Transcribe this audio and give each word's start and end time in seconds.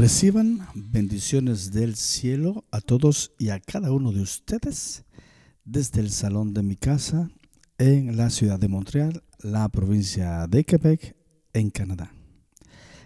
Reciban 0.00 0.66
bendiciones 0.74 1.72
del 1.72 1.94
cielo 1.94 2.64
a 2.70 2.80
todos 2.80 3.32
y 3.38 3.50
a 3.50 3.60
cada 3.60 3.92
uno 3.92 4.12
de 4.12 4.22
ustedes 4.22 5.04
desde 5.66 6.00
el 6.00 6.10
salón 6.10 6.54
de 6.54 6.62
mi 6.62 6.74
casa 6.74 7.28
en 7.76 8.16
la 8.16 8.30
ciudad 8.30 8.58
de 8.58 8.68
Montreal, 8.68 9.22
la 9.40 9.68
provincia 9.68 10.46
de 10.46 10.64
Quebec, 10.64 11.14
en 11.52 11.68
Canadá. 11.68 12.14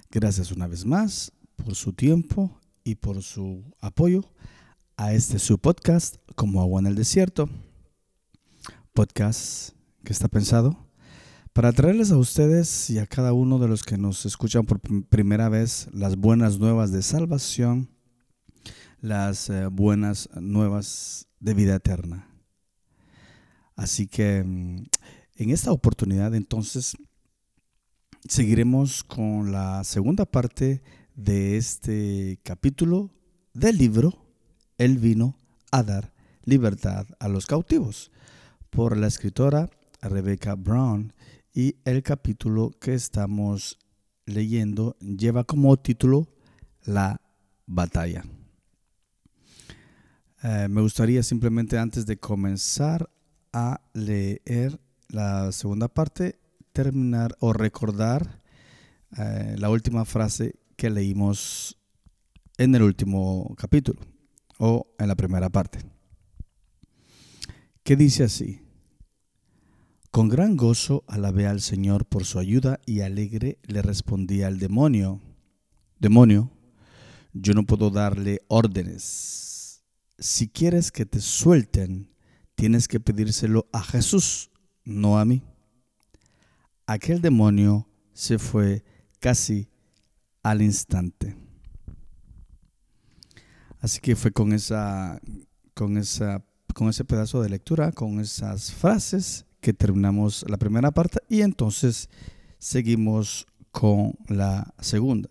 Gracias 0.08 0.52
una 0.52 0.68
vez 0.68 0.86
más 0.86 1.32
por 1.56 1.74
su 1.74 1.94
tiempo 1.94 2.60
y 2.84 2.94
por 2.94 3.24
su 3.24 3.64
apoyo 3.80 4.32
a 4.96 5.14
este 5.14 5.40
su 5.40 5.58
podcast 5.58 6.18
como 6.36 6.62
agua 6.62 6.78
en 6.78 6.86
el 6.86 6.94
desierto. 6.94 7.48
Podcast 8.92 9.74
que 10.04 10.12
está 10.12 10.28
pensado 10.28 10.83
para 11.54 11.72
traerles 11.72 12.10
a 12.10 12.16
ustedes 12.16 12.90
y 12.90 12.98
a 12.98 13.06
cada 13.06 13.32
uno 13.32 13.60
de 13.60 13.68
los 13.68 13.84
que 13.84 13.96
nos 13.96 14.26
escuchan 14.26 14.66
por 14.66 14.80
primera 14.80 15.48
vez 15.48 15.86
las 15.92 16.16
buenas 16.16 16.58
nuevas 16.58 16.90
de 16.90 17.00
salvación, 17.00 17.88
las 19.00 19.50
eh, 19.50 19.68
buenas 19.68 20.28
nuevas 20.34 21.28
de 21.38 21.54
vida 21.54 21.76
eterna. 21.76 22.28
Así 23.76 24.08
que 24.08 24.42
mm, 24.44 24.82
en 25.36 25.50
esta 25.50 25.70
oportunidad 25.70 26.34
entonces 26.34 26.96
seguiremos 28.28 29.04
con 29.04 29.52
la 29.52 29.84
segunda 29.84 30.24
parte 30.24 30.82
de 31.14 31.56
este 31.56 32.40
capítulo 32.42 33.10
del 33.52 33.78
libro 33.78 34.26
El 34.76 34.98
vino 34.98 35.38
a 35.70 35.84
dar 35.84 36.12
libertad 36.42 37.06
a 37.20 37.28
los 37.28 37.46
cautivos 37.46 38.10
por 38.70 38.96
la 38.96 39.06
escritora 39.06 39.70
Rebecca 40.02 40.56
Brown 40.56 41.12
y 41.54 41.76
el 41.84 42.02
capítulo 42.02 42.72
que 42.80 42.94
estamos 42.94 43.78
leyendo 44.26 44.96
lleva 44.98 45.44
como 45.44 45.76
título 45.76 46.26
La 46.82 47.20
batalla. 47.64 48.24
Eh, 50.42 50.66
me 50.68 50.80
gustaría 50.80 51.22
simplemente 51.22 51.78
antes 51.78 52.06
de 52.06 52.18
comenzar 52.18 53.08
a 53.52 53.80
leer 53.92 54.80
la 55.08 55.52
segunda 55.52 55.86
parte, 55.86 56.40
terminar 56.72 57.36
o 57.38 57.52
recordar 57.52 58.42
eh, 59.16 59.54
la 59.56 59.70
última 59.70 60.04
frase 60.04 60.56
que 60.76 60.90
leímos 60.90 61.78
en 62.58 62.74
el 62.74 62.82
último 62.82 63.54
capítulo 63.56 64.00
o 64.58 64.88
en 64.98 65.06
la 65.06 65.14
primera 65.14 65.48
parte. 65.50 65.78
Que 67.84 67.94
dice 67.94 68.24
así, 68.24 68.63
con 70.14 70.28
gran 70.28 70.56
gozo 70.56 71.02
alabé 71.08 71.48
al 71.48 71.60
Señor 71.60 72.06
por 72.06 72.24
su 72.24 72.38
ayuda 72.38 72.78
y 72.86 73.00
alegre 73.00 73.58
le 73.64 73.82
respondí 73.82 74.44
al 74.44 74.60
demonio, 74.60 75.20
demonio, 75.98 76.52
yo 77.32 77.52
no 77.52 77.66
puedo 77.66 77.90
darle 77.90 78.40
órdenes. 78.46 79.82
Si 80.16 80.46
quieres 80.46 80.92
que 80.92 81.04
te 81.04 81.20
suelten, 81.20 82.14
tienes 82.54 82.86
que 82.86 83.00
pedírselo 83.00 83.66
a 83.72 83.82
Jesús, 83.82 84.52
no 84.84 85.18
a 85.18 85.24
mí. 85.24 85.42
Aquel 86.86 87.20
demonio 87.20 87.88
se 88.12 88.38
fue 88.38 88.84
casi 89.18 89.68
al 90.44 90.62
instante. 90.62 91.36
Así 93.80 93.98
que 93.98 94.14
fue 94.14 94.30
con 94.30 94.52
esa 94.52 95.20
con 95.74 95.98
esa 95.98 96.44
con 96.72 96.88
ese 96.88 97.04
pedazo 97.04 97.42
de 97.42 97.48
lectura, 97.48 97.90
con 97.90 98.20
esas 98.20 98.70
frases 98.72 99.44
que 99.64 99.72
terminamos 99.72 100.44
la 100.46 100.58
primera 100.58 100.90
parte 100.90 101.20
y 101.26 101.40
entonces 101.40 102.10
seguimos 102.58 103.46
con 103.70 104.12
la 104.28 104.74
segunda. 104.78 105.30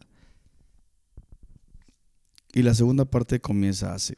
Y 2.52 2.64
la 2.64 2.74
segunda 2.74 3.06
parte 3.06 3.40
comienza 3.40 3.94
así. 3.94 4.16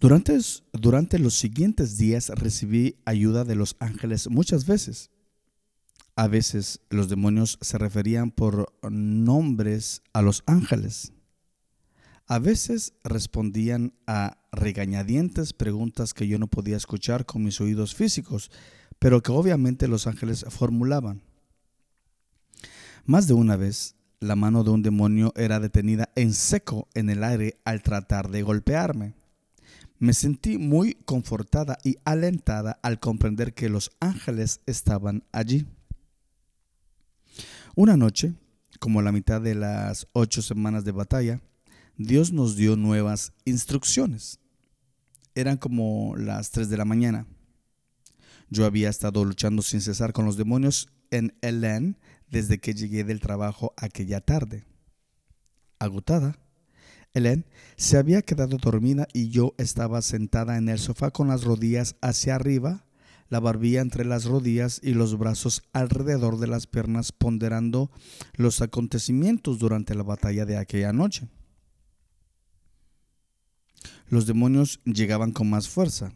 Durante, 0.00 0.38
durante 0.72 1.18
los 1.18 1.34
siguientes 1.34 1.98
días 1.98 2.30
recibí 2.30 2.96
ayuda 3.04 3.44
de 3.44 3.54
los 3.54 3.76
ángeles 3.78 4.30
muchas 4.30 4.64
veces. 4.64 5.10
A 6.16 6.26
veces 6.26 6.80
los 6.88 7.10
demonios 7.10 7.58
se 7.60 7.76
referían 7.76 8.30
por 8.30 8.72
nombres 8.90 10.02
a 10.14 10.22
los 10.22 10.42
ángeles. 10.46 11.12
A 12.26 12.38
veces 12.38 12.94
respondían 13.04 13.92
a 14.06 14.41
regañadientes 14.52 15.52
preguntas 15.52 16.14
que 16.14 16.28
yo 16.28 16.38
no 16.38 16.46
podía 16.46 16.76
escuchar 16.76 17.26
con 17.26 17.42
mis 17.42 17.60
oídos 17.60 17.94
físicos, 17.94 18.50
pero 18.98 19.22
que 19.22 19.32
obviamente 19.32 19.88
los 19.88 20.06
ángeles 20.06 20.44
formulaban. 20.48 21.22
Más 23.04 23.26
de 23.26 23.34
una 23.34 23.56
vez, 23.56 23.96
la 24.20 24.36
mano 24.36 24.62
de 24.62 24.70
un 24.70 24.82
demonio 24.82 25.32
era 25.36 25.58
detenida 25.58 26.10
en 26.14 26.32
seco 26.32 26.86
en 26.94 27.10
el 27.10 27.24
aire 27.24 27.58
al 27.64 27.82
tratar 27.82 28.30
de 28.30 28.42
golpearme. 28.42 29.14
Me 29.98 30.12
sentí 30.12 30.58
muy 30.58 30.94
confortada 30.94 31.78
y 31.82 31.96
alentada 32.04 32.78
al 32.82 33.00
comprender 33.00 33.54
que 33.54 33.68
los 33.68 33.90
ángeles 33.98 34.60
estaban 34.66 35.24
allí. 35.32 35.66
Una 37.74 37.96
noche, 37.96 38.34
como 38.78 39.02
la 39.02 39.12
mitad 39.12 39.40
de 39.40 39.54
las 39.54 40.06
ocho 40.12 40.42
semanas 40.42 40.84
de 40.84 40.92
batalla, 40.92 41.40
Dios 41.96 42.32
nos 42.32 42.56
dio 42.56 42.76
nuevas 42.76 43.32
instrucciones. 43.44 44.38
Eran 45.34 45.56
como 45.56 46.14
las 46.16 46.50
3 46.50 46.68
de 46.68 46.76
la 46.76 46.84
mañana. 46.84 47.26
Yo 48.50 48.66
había 48.66 48.90
estado 48.90 49.24
luchando 49.24 49.62
sin 49.62 49.80
cesar 49.80 50.12
con 50.12 50.26
los 50.26 50.36
demonios 50.36 50.88
en 51.10 51.34
Elen 51.40 51.98
desde 52.30 52.58
que 52.58 52.74
llegué 52.74 53.04
del 53.04 53.20
trabajo 53.20 53.72
aquella 53.76 54.20
tarde. 54.20 54.64
Agotada, 55.78 56.38
Elen 57.14 57.46
se 57.76 57.98
había 57.98 58.22
quedado 58.22 58.56
dormida 58.56 59.06
y 59.12 59.28
yo 59.30 59.54
estaba 59.58 60.02
sentada 60.02 60.56
en 60.56 60.68
el 60.68 60.78
sofá 60.78 61.10
con 61.10 61.28
las 61.28 61.44
rodillas 61.44 61.96
hacia 62.00 62.34
arriba, 62.34 62.84
la 63.28 63.40
barbilla 63.40 63.80
entre 63.80 64.04
las 64.04 64.24
rodillas 64.24 64.80
y 64.82 64.92
los 64.92 65.18
brazos 65.18 65.62
alrededor 65.72 66.38
de 66.38 66.46
las 66.46 66.66
piernas 66.66 67.12
ponderando 67.12 67.90
los 68.34 68.60
acontecimientos 68.60 69.58
durante 69.58 69.94
la 69.94 70.02
batalla 70.02 70.44
de 70.44 70.58
aquella 70.58 70.92
noche. 70.92 71.28
Los 74.12 74.26
demonios 74.26 74.78
llegaban 74.84 75.32
con 75.32 75.48
más 75.48 75.70
fuerza, 75.70 76.12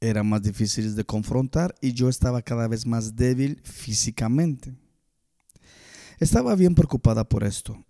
eran 0.00 0.28
más 0.28 0.42
difíciles 0.42 0.96
de 0.96 1.04
confrontar 1.04 1.72
y 1.80 1.92
yo 1.92 2.08
estaba 2.08 2.42
cada 2.42 2.66
vez 2.66 2.84
más 2.84 3.14
débil 3.14 3.60
físicamente. 3.62 4.74
Estaba 6.18 6.56
bien 6.56 6.74
preocupada 6.74 7.28
por 7.28 7.44
esto. 7.44 7.84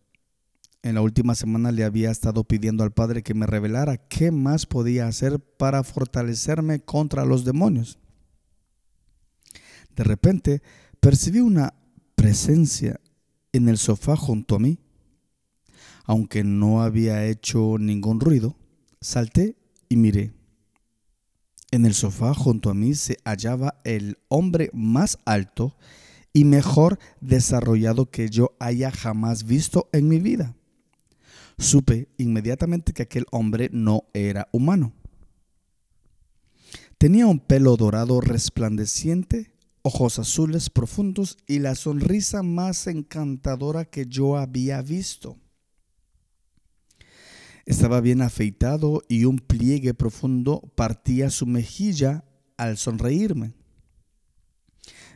En 0.82 0.96
la 0.96 1.00
última 1.00 1.34
semana 1.34 1.72
le 1.72 1.82
había 1.82 2.10
estado 2.10 2.44
pidiendo 2.44 2.84
al 2.84 2.92
Padre 2.92 3.22
que 3.22 3.32
me 3.32 3.46
revelara 3.46 3.96
qué 3.96 4.30
más 4.30 4.66
podía 4.66 5.06
hacer 5.06 5.40
para 5.40 5.82
fortalecerme 5.82 6.80
contra 6.80 7.24
los 7.24 7.46
demonios. 7.46 7.98
De 9.96 10.04
repente 10.04 10.62
percibí 11.00 11.40
una 11.40 11.72
presencia 12.16 13.00
en 13.54 13.70
el 13.70 13.78
sofá 13.78 14.14
junto 14.14 14.56
a 14.56 14.58
mí. 14.58 14.78
Aunque 16.04 16.44
no 16.44 16.82
había 16.82 17.24
hecho 17.24 17.78
ningún 17.78 18.20
ruido, 18.20 18.58
Salté 19.02 19.56
y 19.88 19.96
miré. 19.96 20.32
En 21.72 21.86
el 21.86 21.92
sofá 21.92 22.34
junto 22.34 22.70
a 22.70 22.74
mí 22.74 22.94
se 22.94 23.18
hallaba 23.24 23.80
el 23.82 24.16
hombre 24.28 24.70
más 24.72 25.18
alto 25.24 25.76
y 26.32 26.44
mejor 26.44 27.00
desarrollado 27.20 28.12
que 28.12 28.30
yo 28.30 28.54
haya 28.60 28.92
jamás 28.92 29.44
visto 29.44 29.88
en 29.92 30.06
mi 30.06 30.20
vida. 30.20 30.54
Supe 31.58 32.10
inmediatamente 32.16 32.92
que 32.92 33.02
aquel 33.02 33.26
hombre 33.32 33.70
no 33.72 34.04
era 34.14 34.48
humano. 34.52 34.92
Tenía 36.96 37.26
un 37.26 37.40
pelo 37.40 37.76
dorado 37.76 38.20
resplandeciente, 38.20 39.52
ojos 39.82 40.20
azules 40.20 40.70
profundos 40.70 41.38
y 41.48 41.58
la 41.58 41.74
sonrisa 41.74 42.44
más 42.44 42.86
encantadora 42.86 43.84
que 43.84 44.06
yo 44.06 44.36
había 44.36 44.80
visto. 44.80 45.41
Estaba 47.64 48.00
bien 48.00 48.22
afeitado 48.22 49.02
y 49.08 49.24
un 49.24 49.38
pliegue 49.38 49.94
profundo 49.94 50.72
partía 50.74 51.30
su 51.30 51.46
mejilla 51.46 52.24
al 52.56 52.76
sonreírme. 52.76 53.54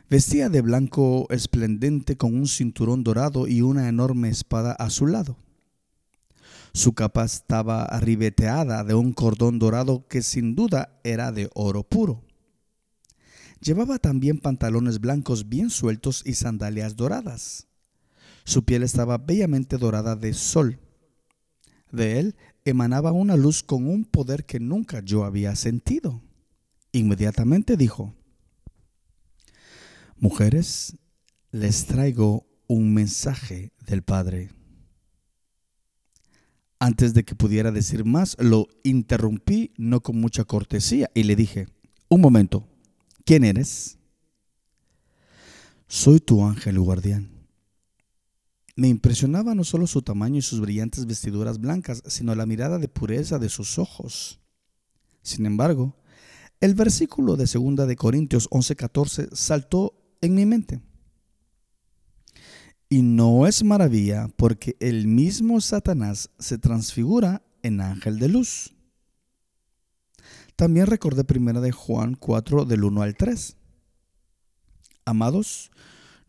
Vestía 0.09 0.47
de 0.47 0.61
blanco 0.61 1.27
esplendente 1.29 2.15
con 2.15 2.33
un 2.33 2.47
cinturón 2.47 3.03
dorado 3.03 3.47
y 3.47 3.61
una 3.61 3.89
enorme 3.89 4.29
espada 4.29 4.71
a 4.71 4.89
su 4.89 5.07
lado. 5.07 5.37
Su 6.73 6.93
capa 6.93 7.25
estaba 7.25 7.85
ribeteada 7.99 8.85
de 8.85 8.93
un 8.93 9.11
cordón 9.11 9.59
dorado 9.59 10.07
que 10.07 10.21
sin 10.21 10.55
duda 10.55 10.99
era 11.03 11.33
de 11.33 11.49
oro 11.53 11.83
puro. 11.83 12.23
Llevaba 13.59 13.97
también 13.97 14.37
pantalones 14.37 15.01
blancos 15.01 15.49
bien 15.49 15.69
sueltos 15.69 16.21
y 16.25 16.35
sandalias 16.35 16.95
doradas. 16.95 17.67
Su 18.45 18.63
piel 18.63 18.83
estaba 18.83 19.17
bellamente 19.17 19.77
dorada 19.77 20.15
de 20.15 20.33
sol 20.33 20.79
de 21.91 22.19
él 22.19 22.35
emanaba 22.65 23.11
una 23.11 23.35
luz 23.35 23.63
con 23.63 23.87
un 23.87 24.05
poder 24.05 24.45
que 24.45 24.59
nunca 24.59 25.01
yo 25.01 25.23
había 25.23 25.55
sentido. 25.55 26.21
Inmediatamente 26.91 27.77
dijo, 27.77 28.13
Mujeres, 30.19 30.97
les 31.51 31.85
traigo 31.85 32.47
un 32.67 32.93
mensaje 32.93 33.71
del 33.85 34.01
Padre. 34.01 34.49
Antes 36.79 37.13
de 37.13 37.23
que 37.23 37.35
pudiera 37.35 37.71
decir 37.71 38.03
más, 38.03 38.35
lo 38.39 38.67
interrumpí 38.83 39.73
no 39.77 40.01
con 40.01 40.19
mucha 40.19 40.43
cortesía 40.43 41.09
y 41.13 41.23
le 41.23 41.35
dije, 41.35 41.67
un 42.09 42.21
momento, 42.21 42.67
¿quién 43.25 43.43
eres? 43.43 43.97
Soy 45.87 46.19
tu 46.19 46.43
ángel 46.43 46.79
guardián. 46.79 47.36
Me 48.77 48.87
impresionaba 48.87 49.55
no 49.55 49.63
solo 49.63 49.87
su 49.87 50.03
tamaño 50.03 50.37
y 50.37 50.43
sus 50.43 50.61
brillantes 50.61 51.07
vestiduras 51.07 51.59
blancas, 51.59 52.03
sino 52.05 52.35
la 52.35 52.45
mirada 52.45 52.77
de 52.77 52.87
pureza 52.87 53.39
de 53.39 53.49
sus 53.49 53.79
ojos. 53.79 54.39
Sin 55.23 55.47
embargo, 55.47 55.97
el 56.61 56.75
versículo 56.75 57.37
de 57.37 57.45
2 57.51 57.87
de 57.87 57.95
Corintios 57.95 58.47
11:14 58.51 59.29
saltó 59.35 59.95
en 60.21 60.35
mi 60.35 60.45
mente. 60.45 60.79
Y 62.87 63.01
no 63.01 63.47
es 63.47 63.63
maravilla 63.63 64.29
porque 64.37 64.77
el 64.79 65.07
mismo 65.07 65.59
Satanás 65.59 66.29
se 66.37 66.59
transfigura 66.59 67.41
en 67.63 67.81
ángel 67.81 68.19
de 68.19 68.29
luz. 68.29 68.75
También 70.55 70.85
recordé 70.85 71.23
primero 71.23 71.61
de 71.61 71.71
Juan 71.71 72.13
4 72.13 72.65
del 72.65 72.83
1 72.83 73.01
al 73.01 73.15
3. 73.15 73.57
Amados, 75.03 75.71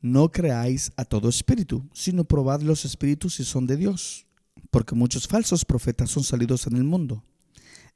no 0.00 0.31
creáis 0.31 0.93
a 0.97 1.05
todo 1.05 1.29
espíritu, 1.29 1.89
sino 1.93 2.25
probad 2.25 2.62
los 2.62 2.85
espíritus 2.85 3.37
si 3.37 3.45
son 3.45 3.67
de 3.67 3.77
Dios, 3.77 4.27
porque 4.71 4.95
muchos 4.95 5.27
falsos 5.27 5.65
profetas 5.65 6.11
son 6.11 6.25
salidos 6.25 6.67
en 6.67 6.77
el 6.77 6.85
mundo. 6.85 7.25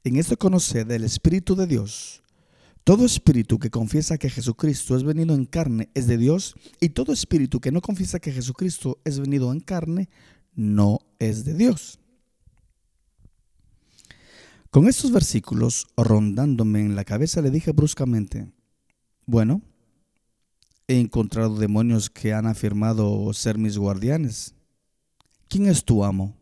En 0.03 0.17
esto 0.17 0.37
conoced 0.37 0.89
el 0.91 1.05
Espíritu 1.05 1.55
de 1.55 1.65
Dios. 1.65 2.21
Todo 2.83 3.05
espíritu 3.05 3.59
que 3.59 3.69
confiesa 3.69 4.17
que 4.17 4.29
Jesucristo 4.29 4.97
es 4.97 5.03
venido 5.05 5.33
en 5.33 5.45
carne 5.45 5.89
es 5.93 6.07
de 6.07 6.17
Dios, 6.17 6.55
y 6.81 6.89
todo 6.89 7.13
espíritu 7.13 7.61
que 7.61 7.71
no 7.71 7.79
confiesa 7.79 8.19
que 8.19 8.33
Jesucristo 8.33 8.99
es 9.05 9.19
venido 9.19 9.53
en 9.53 9.61
carne 9.61 10.09
no 10.53 10.99
es 11.19 11.45
de 11.45 11.53
Dios. 11.53 11.99
Con 14.69 14.89
estos 14.89 15.11
versículos 15.11 15.87
rondándome 15.95 16.81
en 16.81 16.95
la 16.95 17.05
cabeza 17.05 17.41
le 17.41 17.51
dije 17.51 17.71
bruscamente, 17.71 18.51
bueno, 19.25 19.61
he 20.87 20.99
encontrado 20.99 21.57
demonios 21.57 22.09
que 22.09 22.33
han 22.33 22.45
afirmado 22.45 23.31
ser 23.33 23.57
mis 23.57 23.77
guardianes. 23.77 24.53
¿Quién 25.47 25.67
es 25.67 25.83
tu 25.83 26.03
amo? 26.03 26.35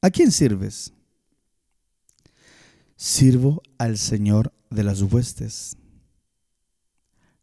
¿A 0.00 0.10
quién 0.10 0.32
sirves? 0.32 0.92
Sirvo 2.96 3.62
al 3.78 3.98
Señor 3.98 4.52
de 4.70 4.84
las 4.84 5.02
huestes. 5.02 5.76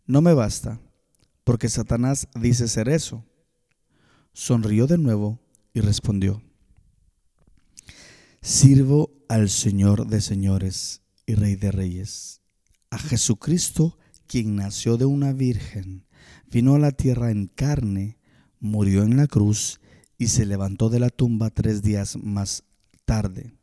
No 0.06 0.22
me 0.22 0.34
basta, 0.34 0.80
porque 1.44 1.70
Satanás 1.70 2.28
dice 2.36 2.68
ser 2.68 2.90
eso. 2.90 3.26
Sonrió 4.34 4.88
de 4.88 4.98
nuevo 4.98 5.40
y 5.74 5.80
respondió, 5.80 6.42
Sirvo 8.42 9.12
al 9.28 9.50
Señor 9.50 10.08
de 10.08 10.22
señores 10.22 11.02
y 11.26 11.34
Rey 11.34 11.56
de 11.56 11.72
reyes, 11.72 12.42
a 12.92 13.00
Jesucristo, 13.00 13.98
quien 14.28 14.56
nació 14.56 14.98
de 14.98 15.06
una 15.06 15.34
virgen, 15.34 16.06
vino 16.52 16.76
a 16.76 16.80
la 16.80 16.92
tierra 16.92 17.32
en 17.32 17.48
carne, 17.48 18.18
murió 18.60 19.04
en 19.04 19.18
la 19.18 19.28
cruz 19.28 19.80
y 20.18 20.28
se 20.28 20.46
levantó 20.46 20.90
de 20.90 21.00
la 21.00 21.10
tumba 21.10 21.50
tres 21.50 21.82
días 21.82 22.18
más 22.18 22.64
tarde. 23.06 23.54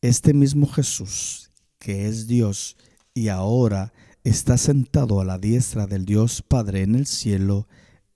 Este 0.00 0.34
mismo 0.34 0.66
Jesús, 0.66 1.50
que 1.78 2.08
es 2.08 2.26
Dios 2.26 2.76
y 3.14 3.28
ahora 3.28 3.92
está 4.24 4.58
sentado 4.58 5.20
a 5.20 5.24
la 5.24 5.38
diestra 5.38 5.86
del 5.86 6.04
Dios 6.04 6.42
Padre 6.42 6.82
en 6.82 6.94
el 6.94 7.06
cielo, 7.06 7.68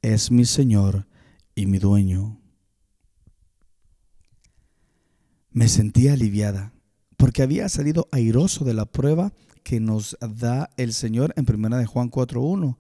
es 0.02 0.30
mi 0.30 0.44
Señor 0.44 1.06
y 1.54 1.66
mi 1.66 1.78
dueño. 1.78 2.40
Me 5.52 5.68
sentí 5.68 6.08
aliviada 6.08 6.72
porque 7.16 7.42
había 7.42 7.68
salido 7.68 8.08
airoso 8.12 8.64
de 8.64 8.74
la 8.74 8.86
prueba 8.86 9.32
que 9.62 9.78
nos 9.78 10.16
da 10.20 10.70
el 10.76 10.92
Señor 10.92 11.34
en 11.36 11.44
1 11.48 11.76
de 11.76 11.86
Juan 11.86 12.10
4.1. 12.10 12.76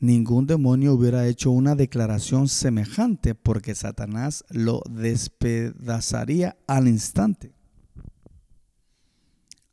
Ningún 0.00 0.46
demonio 0.46 0.92
hubiera 0.92 1.26
hecho 1.26 1.50
una 1.50 1.74
declaración 1.74 2.48
semejante 2.48 3.34
porque 3.34 3.74
Satanás 3.74 4.44
lo 4.50 4.82
despedazaría 4.90 6.56
al 6.66 6.88
instante. 6.88 7.54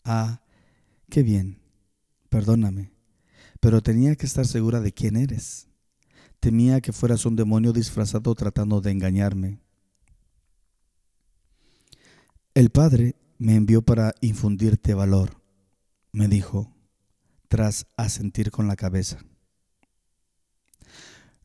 Ah, 0.03 0.41
qué 1.09 1.23
bien, 1.23 1.59
perdóname, 2.29 2.93
pero 3.59 3.81
tenía 3.81 4.15
que 4.15 4.25
estar 4.25 4.47
segura 4.47 4.79
de 4.79 4.93
quién 4.93 5.15
eres. 5.15 5.67
Temía 6.39 6.81
que 6.81 6.93
fueras 6.93 7.25
un 7.25 7.35
demonio 7.35 7.73
disfrazado 7.73 8.33
tratando 8.33 8.81
de 8.81 8.91
engañarme. 8.91 9.59
El 12.53 12.69
Padre 12.69 13.15
me 13.37 13.55
envió 13.55 13.81
para 13.81 14.13
infundirte 14.21 14.93
valor, 14.93 15.41
me 16.11 16.27
dijo, 16.27 16.75
tras 17.47 17.87
asentir 17.97 18.51
con 18.51 18.67
la 18.67 18.75
cabeza. 18.75 19.19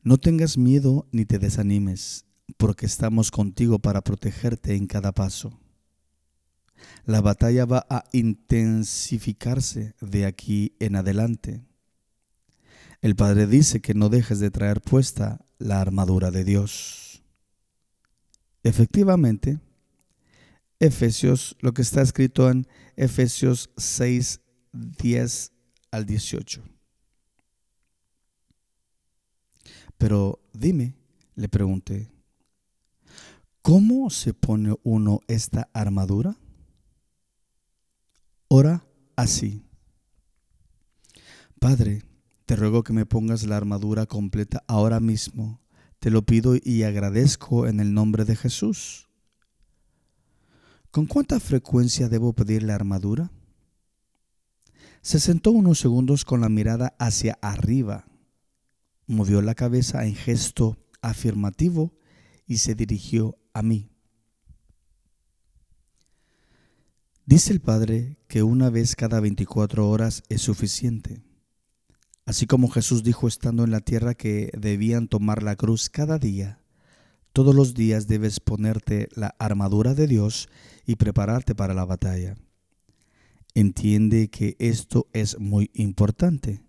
No 0.06 0.18
tengas 0.18 0.56
miedo 0.56 1.08
ni 1.10 1.24
te 1.24 1.40
desanimes, 1.40 2.26
porque 2.58 2.86
estamos 2.86 3.32
contigo 3.32 3.80
para 3.80 4.02
protegerte 4.02 4.76
en 4.76 4.86
cada 4.86 5.10
paso. 5.10 5.58
La 7.06 7.20
batalla 7.20 7.64
va 7.64 7.84
a 7.90 8.04
intensificarse 8.12 9.96
de 10.00 10.24
aquí 10.24 10.76
en 10.78 10.94
adelante. 10.94 11.64
El 13.00 13.16
Padre 13.16 13.48
dice 13.48 13.80
que 13.80 13.94
no 13.94 14.08
dejes 14.08 14.38
de 14.38 14.52
traer 14.52 14.80
puesta 14.80 15.44
la 15.58 15.80
armadura 15.80 16.30
de 16.30 16.44
Dios. 16.44 17.24
Efectivamente, 18.62 19.58
Efesios, 20.78 21.56
lo 21.58 21.74
que 21.74 21.82
está 21.82 22.00
escrito 22.00 22.48
en 22.48 22.68
Efesios 22.94 23.70
6, 23.76 24.40
10 24.72 25.52
al 25.90 26.06
18. 26.06 26.75
Pero 29.98 30.40
dime, 30.52 30.94
le 31.34 31.48
pregunté, 31.48 32.10
¿cómo 33.62 34.10
se 34.10 34.34
pone 34.34 34.74
uno 34.82 35.20
esta 35.28 35.68
armadura? 35.72 36.36
Ora 38.48 38.86
así. 39.16 39.64
Padre, 41.58 42.02
te 42.44 42.54
ruego 42.54 42.84
que 42.84 42.92
me 42.92 43.06
pongas 43.06 43.44
la 43.44 43.56
armadura 43.56 44.06
completa 44.06 44.62
ahora 44.68 45.00
mismo. 45.00 45.60
Te 45.98 46.10
lo 46.10 46.22
pido 46.22 46.54
y 46.62 46.84
agradezco 46.84 47.66
en 47.66 47.80
el 47.80 47.92
nombre 47.92 48.24
de 48.24 48.36
Jesús. 48.36 49.08
¿Con 50.90 51.06
cuánta 51.06 51.40
frecuencia 51.40 52.08
debo 52.08 52.32
pedir 52.34 52.62
la 52.62 52.74
armadura? 52.74 53.32
Se 55.02 55.18
sentó 55.20 55.50
unos 55.50 55.78
segundos 55.78 56.24
con 56.24 56.40
la 56.40 56.48
mirada 56.48 56.94
hacia 56.98 57.38
arriba, 57.42 58.06
movió 59.06 59.42
la 59.42 59.54
cabeza 59.54 60.04
en 60.04 60.14
gesto 60.14 60.78
afirmativo 61.00 61.94
y 62.46 62.58
se 62.58 62.74
dirigió 62.74 63.38
a 63.52 63.62
mí. 63.62 63.90
Dice 67.24 67.52
el 67.52 67.60
Padre 67.60 68.18
que 68.28 68.42
una 68.42 68.70
vez 68.70 68.94
cada 68.94 69.18
24 69.20 69.88
horas 69.88 70.22
es 70.28 70.42
suficiente. 70.42 71.22
Así 72.24 72.46
como 72.46 72.68
Jesús 72.68 73.02
dijo 73.02 73.28
estando 73.28 73.64
en 73.64 73.70
la 73.70 73.80
tierra 73.80 74.14
que 74.14 74.50
debían 74.56 75.08
tomar 75.08 75.42
la 75.42 75.56
cruz 75.56 75.88
cada 75.88 76.18
día, 76.18 76.60
todos 77.32 77.54
los 77.54 77.74
días 77.74 78.06
debes 78.06 78.40
ponerte 78.40 79.08
la 79.14 79.34
armadura 79.38 79.94
de 79.94 80.06
Dios 80.06 80.48
y 80.86 80.96
prepararte 80.96 81.54
para 81.54 81.74
la 81.74 81.84
batalla. 81.84 82.36
Entiende 83.54 84.28
que 84.28 84.56
esto 84.58 85.08
es 85.12 85.38
muy 85.38 85.70
importante. 85.74 86.65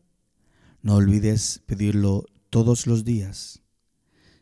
No 0.88 0.96
olvides 0.96 1.62
pedirlo 1.66 2.24
todos 2.50 2.88
los 2.88 3.04
días. 3.04 3.62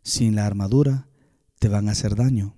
Sin 0.03 0.35
la 0.35 0.45
armadura 0.45 1.09
te 1.57 1.69
van 1.69 1.89
a 1.89 1.93
hacer 1.93 2.13
daño. 2.15 2.55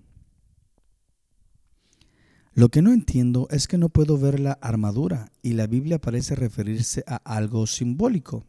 Lo 2.51 2.67
que 2.67 2.81
no 2.81 2.91
entiendo 2.91 3.47
es 3.49 3.65
que 3.69 3.77
no 3.77 3.87
puedo 3.87 4.17
ver 4.17 4.41
la 4.41 4.51
armadura 4.59 5.31
y 5.41 5.53
la 5.53 5.67
Biblia 5.67 6.01
parece 6.01 6.35
referirse 6.35 7.05
a 7.07 7.15
algo 7.15 7.65
simbólico. 7.65 8.45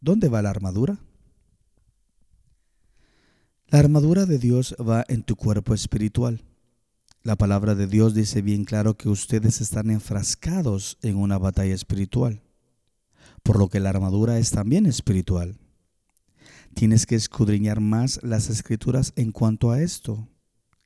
¿Dónde 0.00 0.30
va 0.30 0.40
la 0.40 0.48
armadura? 0.48 0.98
La 3.66 3.80
armadura 3.80 4.24
de 4.24 4.38
Dios 4.38 4.74
va 4.80 5.04
en 5.08 5.24
tu 5.24 5.36
cuerpo 5.36 5.74
espiritual. 5.74 6.40
La 7.22 7.36
palabra 7.36 7.74
de 7.74 7.86
Dios 7.86 8.14
dice 8.14 8.40
bien 8.40 8.64
claro 8.64 8.96
que 8.96 9.10
ustedes 9.10 9.60
están 9.60 9.90
enfrascados 9.90 10.96
en 11.02 11.18
una 11.18 11.36
batalla 11.36 11.74
espiritual, 11.74 12.47
por 13.48 13.58
lo 13.58 13.70
que 13.70 13.80
la 13.80 13.88
armadura 13.88 14.38
es 14.38 14.50
también 14.50 14.84
espiritual. 14.84 15.56
Tienes 16.74 17.06
que 17.06 17.14
escudriñar 17.14 17.80
más 17.80 18.20
las 18.22 18.50
escrituras 18.50 19.14
en 19.16 19.32
cuanto 19.32 19.70
a 19.70 19.80
esto. 19.80 20.28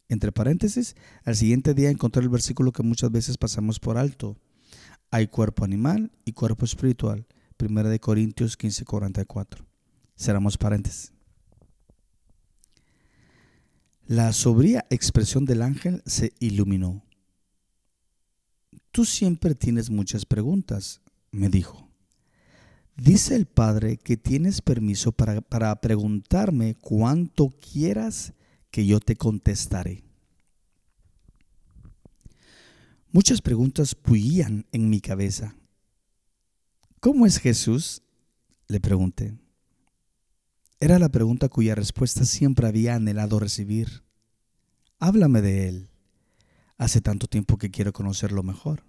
Entre 0.08 0.30
paréntesis, 0.30 0.94
al 1.24 1.34
siguiente 1.34 1.74
día 1.74 1.90
encontré 1.90 2.22
el 2.22 2.28
versículo 2.28 2.70
que 2.70 2.84
muchas 2.84 3.10
veces 3.10 3.36
pasamos 3.36 3.80
por 3.80 3.98
alto. 3.98 4.36
Hay 5.10 5.26
cuerpo 5.26 5.64
animal 5.64 6.12
y 6.24 6.34
cuerpo 6.34 6.64
espiritual. 6.64 7.26
Primera 7.56 7.88
de 7.88 7.98
Corintios 7.98 8.56
15:44. 8.56 9.66
Cerramos 10.16 10.56
paréntesis. 10.56 11.12
La 14.06 14.32
sobria 14.32 14.86
expresión 14.88 15.46
del 15.46 15.62
ángel 15.62 16.00
se 16.06 16.32
iluminó. 16.38 17.04
Tú 18.92 19.04
siempre 19.04 19.56
tienes 19.56 19.90
muchas 19.90 20.24
preguntas, 20.24 21.00
me 21.32 21.48
dijo. 21.48 21.91
Dice 23.02 23.34
el 23.34 23.46
Padre 23.46 23.96
que 23.96 24.16
tienes 24.16 24.62
permiso 24.62 25.10
para, 25.10 25.40
para, 25.40 25.74
preguntarme 25.80 26.76
cuanto 26.76 27.48
quieras 27.48 28.32
que 28.70 28.86
yo 28.86 29.00
te 29.00 29.16
contestaré. 29.16 30.04
Muchas 33.10 33.42
preguntas 33.42 33.96
bullían 34.00 34.66
en 34.70 34.88
mi 34.88 35.00
cabeza. 35.00 35.56
¿Cómo 37.00 37.26
es 37.26 37.40
Jesús? 37.40 38.02
Le 38.68 38.78
pregunté. 38.78 39.36
Era 40.78 41.00
la 41.00 41.08
pregunta 41.08 41.48
cuya 41.48 41.74
respuesta 41.74 42.24
siempre 42.24 42.68
había 42.68 42.94
anhelado 42.94 43.40
recibir. 43.40 44.04
Háblame 45.00 45.42
de 45.42 45.68
Él. 45.68 45.90
Hace 46.78 47.00
tanto 47.00 47.26
tiempo 47.26 47.58
que 47.58 47.72
quiero 47.72 47.92
conocerlo 47.92 48.44
mejor. 48.44 48.84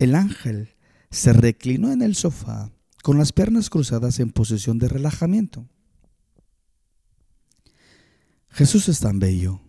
El 0.00 0.16
ángel 0.16 0.74
se 1.10 1.32
reclinó 1.32 1.92
en 1.92 2.02
el 2.02 2.14
sofá 2.14 2.70
con 3.02 3.18
las 3.18 3.32
piernas 3.32 3.70
cruzadas 3.70 4.20
en 4.20 4.30
posición 4.30 4.78
de 4.78 4.88
relajamiento. 4.88 5.68
Jesús 8.50 8.88
es 8.88 9.00
tan 9.00 9.18
bello. 9.18 9.60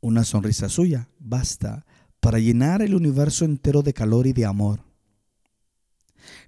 Una 0.00 0.24
sonrisa 0.24 0.68
suya 0.68 1.08
basta 1.18 1.86
para 2.20 2.38
llenar 2.38 2.82
el 2.82 2.94
universo 2.94 3.44
entero 3.44 3.82
de 3.82 3.94
calor 3.94 4.26
y 4.26 4.32
de 4.32 4.44
amor. 4.44 4.84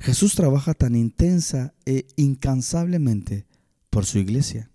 Jesús 0.00 0.34
trabaja 0.34 0.74
tan 0.74 0.94
intensa 0.94 1.74
e 1.84 2.06
incansablemente 2.16 3.46
por 3.88 4.04
su 4.06 4.18
iglesia. 4.18 4.70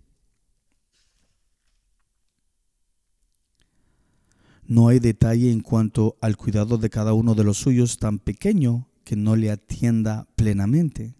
No 4.63 4.87
hay 4.87 4.99
detalle 4.99 5.51
en 5.51 5.61
cuanto 5.61 6.17
al 6.21 6.37
cuidado 6.37 6.77
de 6.77 6.89
cada 6.89 7.13
uno 7.13 7.35
de 7.35 7.43
los 7.43 7.57
suyos 7.57 7.99
tan 7.99 8.17
pequeño 8.17 8.89
que 9.05 9.15
no 9.15 9.37
le 9.37 9.51
atienda 9.51 10.27
plenamente. 10.35 11.15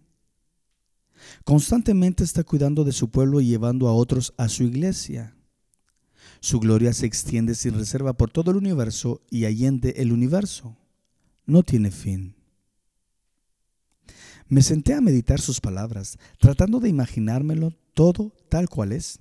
Constantemente 1.44 2.24
está 2.24 2.44
cuidando 2.44 2.84
de 2.84 2.92
su 2.92 3.10
pueblo 3.10 3.40
y 3.40 3.46
llevando 3.46 3.88
a 3.88 3.94
otros 3.94 4.34
a 4.36 4.48
su 4.48 4.64
iglesia. 4.64 5.34
Su 6.40 6.60
gloria 6.60 6.92
se 6.92 7.06
extiende 7.06 7.54
sin 7.54 7.74
reserva 7.74 8.12
por 8.12 8.30
todo 8.30 8.50
el 8.50 8.58
universo 8.58 9.22
y 9.30 9.46
allende 9.46 9.94
el 9.96 10.12
universo. 10.12 10.76
No 11.46 11.62
tiene 11.62 11.90
fin. 11.90 12.34
Me 14.48 14.62
senté 14.62 14.94
a 14.94 15.00
meditar 15.00 15.40
sus 15.40 15.60
palabras, 15.60 16.18
tratando 16.38 16.78
de 16.80 16.88
imaginármelo 16.88 17.72
todo 17.94 18.32
tal 18.48 18.68
cual 18.68 18.92
es. 18.92 19.20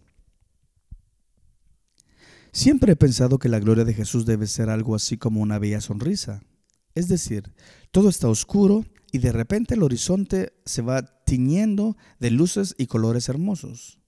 Siempre 2.52 2.94
he 2.94 2.96
pensado 2.96 3.38
que 3.38 3.50
la 3.50 3.60
gloria 3.60 3.86
de 3.86 3.94
Jesús 3.94 4.26
debe 4.26 4.48
ser 4.48 4.70
algo 4.70 4.96
así 4.96 5.18
como 5.18 5.42
una 5.42 5.60
bella 5.60 5.82
sonrisa. 5.82 6.42
Es 6.96 7.10
decir, 7.10 7.54
todo 7.92 8.10
está 8.10 8.30
oscuro 8.30 8.86
y 9.12 9.20
de 9.20 9.32
repente 9.32 9.76
el 9.76 9.84
horizonte 9.84 10.54
se 10.66 10.82
va 10.82 11.04
tiñendo 11.26 11.98
de 12.20 12.32
luces 12.32 12.74
y 12.78 12.88
colores 12.88 13.30
hermosos. 13.30 14.00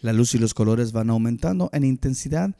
La 0.00 0.12
luz 0.12 0.34
y 0.34 0.38
los 0.38 0.54
colores 0.54 0.92
van 0.92 1.10
aumentando 1.10 1.70
en 1.72 1.84
intensidad 1.84 2.56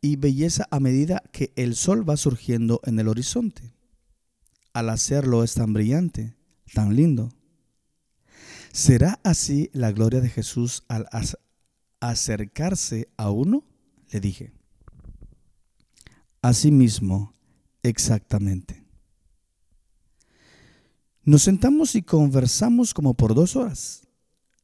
y 0.00 0.16
belleza 0.16 0.68
a 0.70 0.80
medida 0.80 1.22
que 1.32 1.52
el 1.56 1.74
sol 1.76 2.08
va 2.08 2.16
surgiendo 2.16 2.80
en 2.84 2.98
el 2.98 3.08
horizonte. 3.08 3.74
Al 4.72 4.90
hacerlo 4.90 5.42
es 5.42 5.54
tan 5.54 5.72
brillante, 5.72 6.36
tan 6.72 6.94
lindo. 6.94 7.32
¿Será 8.72 9.20
así 9.24 9.70
la 9.72 9.92
gloria 9.92 10.20
de 10.20 10.28
Jesús 10.28 10.84
al 10.88 11.06
acercarse 12.00 13.08
a 13.16 13.30
uno? 13.30 13.64
Le 14.10 14.20
dije. 14.20 14.52
Asimismo, 16.42 17.34
exactamente. 17.82 18.85
Nos 21.26 21.42
sentamos 21.42 21.96
y 21.96 22.02
conversamos 22.02 22.94
como 22.94 23.14
por 23.14 23.34
dos 23.34 23.56
horas. 23.56 24.06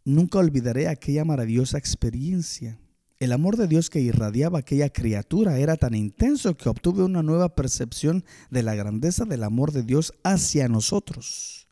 Nunca 0.04 0.38
olvidaré 0.38 0.86
aquella 0.86 1.24
maravillosa 1.24 1.76
experiencia. 1.76 2.78
El 3.18 3.32
amor 3.32 3.56
de 3.56 3.66
Dios 3.66 3.90
que 3.90 4.00
irradiaba 4.00 4.60
aquella 4.60 4.88
criatura 4.88 5.58
era 5.58 5.76
tan 5.76 5.96
intenso 5.96 6.56
que 6.56 6.68
obtuve 6.68 7.02
una 7.02 7.24
nueva 7.24 7.56
percepción 7.56 8.24
de 8.48 8.62
la 8.62 8.76
grandeza 8.76 9.24
del 9.24 9.42
amor 9.42 9.72
de 9.72 9.82
Dios 9.82 10.12
hacia 10.22 10.68
nosotros. 10.68 11.66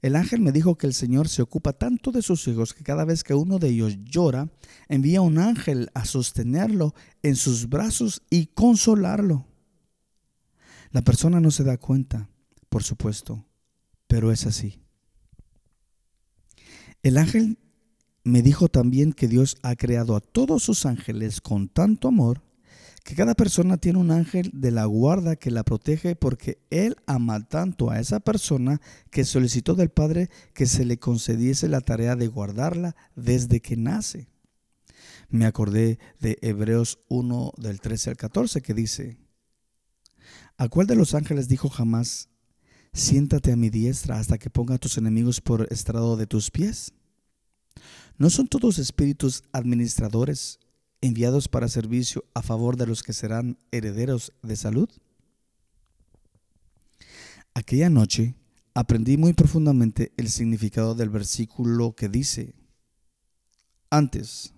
El 0.00 0.14
ángel 0.14 0.42
me 0.42 0.52
dijo 0.52 0.78
que 0.78 0.86
el 0.86 0.94
Señor 0.94 1.28
se 1.28 1.42
ocupa 1.42 1.72
tanto 1.72 2.12
de 2.12 2.22
sus 2.22 2.46
hijos 2.46 2.74
que 2.74 2.84
cada 2.84 3.04
vez 3.04 3.24
que 3.24 3.34
uno 3.34 3.58
de 3.58 3.70
ellos 3.70 3.98
llora, 4.04 4.48
envía 4.88 5.22
un 5.22 5.38
ángel 5.38 5.90
a 5.94 6.04
sostenerlo 6.04 6.94
en 7.24 7.34
sus 7.34 7.68
brazos 7.68 8.22
y 8.30 8.46
consolarlo. 8.46 9.44
La 10.92 11.02
persona 11.02 11.40
no 11.40 11.50
se 11.50 11.64
da 11.64 11.78
cuenta, 11.78 12.30
por 12.68 12.84
supuesto, 12.84 13.47
pero 14.08 14.32
es 14.32 14.46
así. 14.46 14.80
El 17.02 17.16
ángel 17.16 17.58
me 18.24 18.42
dijo 18.42 18.68
también 18.68 19.12
que 19.12 19.28
Dios 19.28 19.56
ha 19.62 19.76
creado 19.76 20.16
a 20.16 20.20
todos 20.20 20.64
sus 20.64 20.84
ángeles 20.84 21.40
con 21.40 21.68
tanto 21.68 22.08
amor 22.08 22.42
que 23.04 23.14
cada 23.14 23.34
persona 23.34 23.78
tiene 23.78 23.98
un 23.98 24.10
ángel 24.10 24.50
de 24.52 24.70
la 24.70 24.84
guarda 24.84 25.36
que 25.36 25.50
la 25.50 25.62
protege 25.62 26.14
porque 26.14 26.58
Él 26.68 26.96
ama 27.06 27.48
tanto 27.48 27.90
a 27.90 28.00
esa 28.00 28.20
persona 28.20 28.82
que 29.10 29.24
solicitó 29.24 29.74
del 29.74 29.88
Padre 29.88 30.28
que 30.52 30.66
se 30.66 30.84
le 30.84 30.98
concediese 30.98 31.68
la 31.68 31.80
tarea 31.80 32.16
de 32.16 32.26
guardarla 32.26 32.96
desde 33.16 33.60
que 33.60 33.78
nace. 33.78 34.28
Me 35.30 35.46
acordé 35.46 35.98
de 36.20 36.36
Hebreos 36.42 36.98
1 37.08 37.52
del 37.56 37.80
13 37.80 38.10
al 38.10 38.16
14 38.18 38.60
que 38.60 38.74
dice, 38.74 39.16
¿a 40.58 40.68
cuál 40.68 40.86
de 40.86 40.96
los 40.96 41.14
ángeles 41.14 41.48
dijo 41.48 41.70
jamás, 41.70 42.28
siéntate 42.92 43.52
a 43.52 43.56
mi 43.56 43.70
diestra 43.70 44.18
hasta 44.18 44.38
que 44.38 44.50
ponga 44.50 44.74
a 44.74 44.78
tus 44.78 44.98
enemigos 44.98 45.40
por 45.40 45.66
estrado 45.72 46.16
de 46.16 46.26
tus 46.26 46.50
pies? 46.50 46.92
¿No 48.16 48.30
son 48.30 48.48
todos 48.48 48.78
espíritus 48.78 49.44
administradores 49.52 50.58
enviados 51.00 51.48
para 51.48 51.68
servicio 51.68 52.24
a 52.34 52.42
favor 52.42 52.76
de 52.76 52.86
los 52.86 53.02
que 53.02 53.12
serán 53.12 53.58
herederos 53.70 54.32
de 54.42 54.56
salud? 54.56 54.88
Aquella 57.54 57.90
noche 57.90 58.34
aprendí 58.74 59.16
muy 59.16 59.32
profundamente 59.32 60.12
el 60.16 60.28
significado 60.28 60.94
del 60.94 61.10
versículo 61.10 61.94
que 61.94 62.08
dice, 62.08 62.54
antes, 63.90 64.52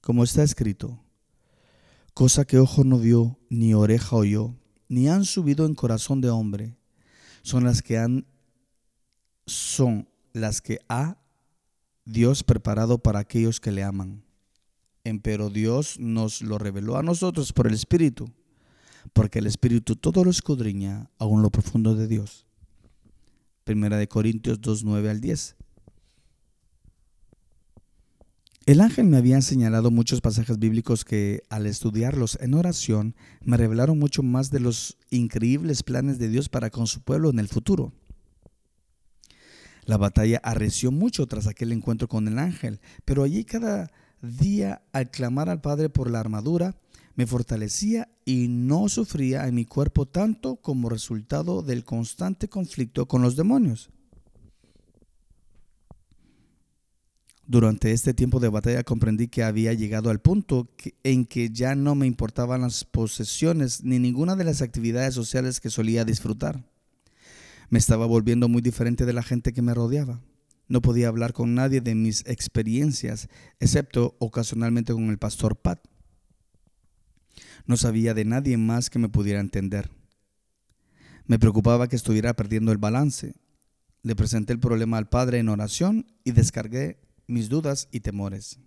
como 0.00 0.24
está 0.24 0.42
escrito, 0.42 1.04
cosa 2.14 2.44
que 2.44 2.58
ojo 2.58 2.82
no 2.82 2.98
vio, 2.98 3.38
ni 3.50 3.74
oreja 3.74 4.16
oyó, 4.16 4.56
ni 4.88 5.08
han 5.08 5.24
subido 5.24 5.66
en 5.66 5.74
corazón 5.74 6.20
de 6.20 6.30
hombre, 6.30 6.77
son 7.48 7.64
las 7.64 7.82
que 7.82 7.98
han 7.98 8.26
son 9.46 10.08
las 10.32 10.60
que 10.60 10.80
ha 10.88 11.18
Dios 12.04 12.42
preparado 12.42 12.98
para 12.98 13.18
aquellos 13.18 13.60
que 13.60 13.72
le 13.72 13.82
aman 13.82 14.22
pero 15.22 15.48
Dios 15.48 15.98
nos 15.98 16.42
lo 16.42 16.58
reveló 16.58 16.98
a 16.98 17.02
nosotros 17.02 17.54
por 17.54 17.66
el 17.66 17.72
Espíritu, 17.72 18.30
porque 19.14 19.38
el 19.38 19.46
Espíritu 19.46 19.96
todo 19.96 20.22
lo 20.22 20.30
escudriña 20.30 21.10
aún 21.18 21.40
lo 21.40 21.48
profundo 21.48 21.94
de 21.94 22.06
Dios. 22.06 22.44
Primera 23.64 23.96
de 23.96 24.08
Corintios 24.08 24.60
2, 24.60 24.84
9 24.84 25.10
al 25.10 25.20
10. 25.20 25.56
El 28.68 28.82
ángel 28.82 29.06
me 29.06 29.16
había 29.16 29.40
señalado 29.40 29.90
muchos 29.90 30.20
pasajes 30.20 30.58
bíblicos 30.58 31.06
que 31.06 31.42
al 31.48 31.64
estudiarlos 31.64 32.36
en 32.42 32.52
oración 32.52 33.16
me 33.42 33.56
revelaron 33.56 33.98
mucho 33.98 34.22
más 34.22 34.50
de 34.50 34.60
los 34.60 34.98
increíbles 35.08 35.82
planes 35.82 36.18
de 36.18 36.28
Dios 36.28 36.50
para 36.50 36.68
con 36.68 36.86
su 36.86 37.00
pueblo 37.00 37.30
en 37.30 37.38
el 37.38 37.48
futuro. 37.48 37.94
La 39.86 39.96
batalla 39.96 40.38
arreció 40.44 40.92
mucho 40.92 41.26
tras 41.26 41.46
aquel 41.46 41.72
encuentro 41.72 42.08
con 42.08 42.28
el 42.28 42.38
ángel, 42.38 42.82
pero 43.06 43.22
allí 43.22 43.42
cada 43.42 43.90
día 44.20 44.82
al 44.92 45.10
clamar 45.10 45.48
al 45.48 45.62
Padre 45.62 45.88
por 45.88 46.10
la 46.10 46.20
armadura, 46.20 46.76
me 47.14 47.26
fortalecía 47.26 48.10
y 48.26 48.48
no 48.48 48.90
sufría 48.90 49.48
en 49.48 49.54
mi 49.54 49.64
cuerpo 49.64 50.04
tanto 50.04 50.56
como 50.56 50.90
resultado 50.90 51.62
del 51.62 51.84
constante 51.84 52.50
conflicto 52.50 53.08
con 53.08 53.22
los 53.22 53.34
demonios. 53.34 53.88
Durante 57.50 57.92
este 57.92 58.12
tiempo 58.12 58.40
de 58.40 58.50
batalla 58.50 58.84
comprendí 58.84 59.28
que 59.28 59.42
había 59.42 59.72
llegado 59.72 60.10
al 60.10 60.20
punto 60.20 60.68
en 61.02 61.24
que 61.24 61.48
ya 61.48 61.74
no 61.74 61.94
me 61.94 62.06
importaban 62.06 62.60
las 62.60 62.84
posesiones 62.84 63.82
ni 63.82 63.98
ninguna 63.98 64.36
de 64.36 64.44
las 64.44 64.60
actividades 64.60 65.14
sociales 65.14 65.58
que 65.58 65.70
solía 65.70 66.04
disfrutar. 66.04 66.68
Me 67.70 67.78
estaba 67.78 68.04
volviendo 68.04 68.50
muy 68.50 68.60
diferente 68.60 69.06
de 69.06 69.14
la 69.14 69.22
gente 69.22 69.54
que 69.54 69.62
me 69.62 69.72
rodeaba. 69.72 70.20
No 70.68 70.82
podía 70.82 71.08
hablar 71.08 71.32
con 71.32 71.54
nadie 71.54 71.80
de 71.80 71.94
mis 71.94 72.22
experiencias, 72.26 73.28
excepto 73.60 74.14
ocasionalmente 74.18 74.92
con 74.92 75.08
el 75.08 75.16
pastor 75.16 75.56
Pat. 75.56 75.82
No 77.64 77.78
sabía 77.78 78.12
de 78.12 78.26
nadie 78.26 78.58
más 78.58 78.90
que 78.90 78.98
me 78.98 79.08
pudiera 79.08 79.40
entender. 79.40 79.90
Me 81.24 81.38
preocupaba 81.38 81.88
que 81.88 81.96
estuviera 81.96 82.36
perdiendo 82.36 82.72
el 82.72 82.78
balance. 82.78 83.36
Le 84.02 84.14
presenté 84.14 84.52
el 84.52 84.60
problema 84.60 84.98
al 84.98 85.08
Padre 85.08 85.38
en 85.38 85.48
oración 85.48 86.12
y 86.24 86.32
descargué 86.32 87.07
mis 87.28 87.48
dudas 87.48 87.88
y 87.92 88.00
temores. 88.00 88.58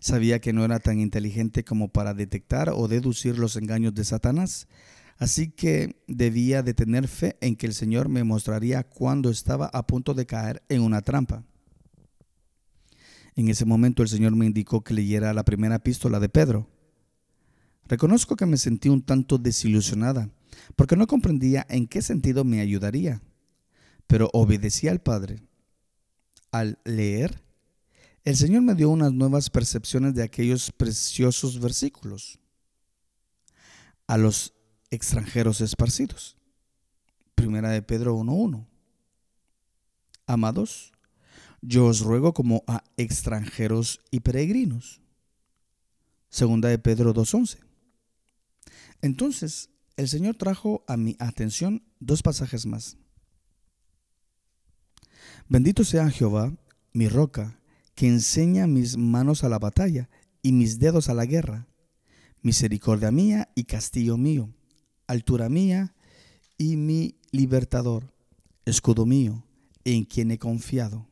Sabía 0.00 0.40
que 0.40 0.52
no 0.52 0.64
era 0.64 0.80
tan 0.80 0.98
inteligente 0.98 1.62
como 1.62 1.88
para 1.88 2.14
detectar 2.14 2.70
o 2.70 2.88
deducir 2.88 3.38
los 3.38 3.56
engaños 3.56 3.94
de 3.94 4.04
Satanás, 4.04 4.66
así 5.18 5.50
que 5.50 6.02
debía 6.08 6.62
de 6.62 6.72
tener 6.72 7.06
fe 7.06 7.36
en 7.42 7.54
que 7.54 7.66
el 7.66 7.74
Señor 7.74 8.08
me 8.08 8.24
mostraría 8.24 8.82
cuando 8.82 9.28
estaba 9.28 9.66
a 9.66 9.86
punto 9.86 10.14
de 10.14 10.24
caer 10.24 10.62
en 10.70 10.80
una 10.80 11.02
trampa. 11.02 11.44
En 13.36 13.48
ese 13.48 13.66
momento 13.66 14.02
el 14.02 14.08
Señor 14.08 14.34
me 14.34 14.46
indicó 14.46 14.82
que 14.82 14.94
leyera 14.94 15.34
la 15.34 15.44
primera 15.44 15.76
epístola 15.76 16.18
de 16.18 16.30
Pedro. 16.30 16.66
Reconozco 17.86 18.36
que 18.36 18.46
me 18.46 18.56
sentí 18.56 18.88
un 18.88 19.02
tanto 19.02 19.36
desilusionada, 19.36 20.30
porque 20.76 20.96
no 20.96 21.06
comprendía 21.06 21.66
en 21.68 21.86
qué 21.86 22.00
sentido 22.00 22.44
me 22.44 22.60
ayudaría, 22.60 23.22
pero 24.06 24.30
obedecí 24.32 24.88
al 24.88 25.00
Padre. 25.00 25.42
Al 26.52 26.78
leer, 26.84 27.42
el 28.24 28.36
Señor 28.36 28.62
me 28.62 28.74
dio 28.74 28.90
unas 28.90 29.12
nuevas 29.12 29.50
percepciones 29.50 30.14
de 30.14 30.22
aquellos 30.22 30.72
preciosos 30.72 31.60
versículos 31.60 32.38
a 34.06 34.18
los 34.18 34.52
extranjeros 34.90 35.60
esparcidos. 35.60 36.36
Primera 37.34 37.70
de 37.70 37.82
Pedro 37.82 38.16
1.1. 38.18 38.66
Amados, 40.26 40.92
yo 41.62 41.86
os 41.86 42.00
ruego 42.00 42.34
como 42.34 42.64
a 42.66 42.84
extranjeros 42.96 44.00
y 44.10 44.20
peregrinos. 44.20 45.00
Segunda 46.28 46.68
de 46.68 46.78
Pedro 46.78 47.14
2.11. 47.14 47.58
Entonces, 49.02 49.70
el 49.96 50.08
Señor 50.08 50.36
trajo 50.36 50.84
a 50.86 50.96
mi 50.96 51.16
atención 51.18 51.82
dos 51.98 52.22
pasajes 52.22 52.66
más. 52.66 52.96
Bendito 55.50 55.82
sea 55.82 56.08
Jehová, 56.10 56.56
mi 56.92 57.08
roca, 57.08 57.58
que 57.96 58.06
enseña 58.06 58.68
mis 58.68 58.96
manos 58.96 59.42
a 59.42 59.48
la 59.48 59.58
batalla 59.58 60.08
y 60.42 60.52
mis 60.52 60.78
dedos 60.78 61.08
a 61.08 61.14
la 61.14 61.26
guerra. 61.26 61.66
Misericordia 62.40 63.10
mía 63.10 63.50
y 63.56 63.64
castillo 63.64 64.16
mío, 64.16 64.54
altura 65.08 65.48
mía 65.48 65.92
y 66.56 66.76
mi 66.76 67.16
libertador, 67.32 68.14
escudo 68.64 69.06
mío, 69.06 69.44
en 69.82 70.04
quien 70.04 70.30
he 70.30 70.38
confiado, 70.38 71.08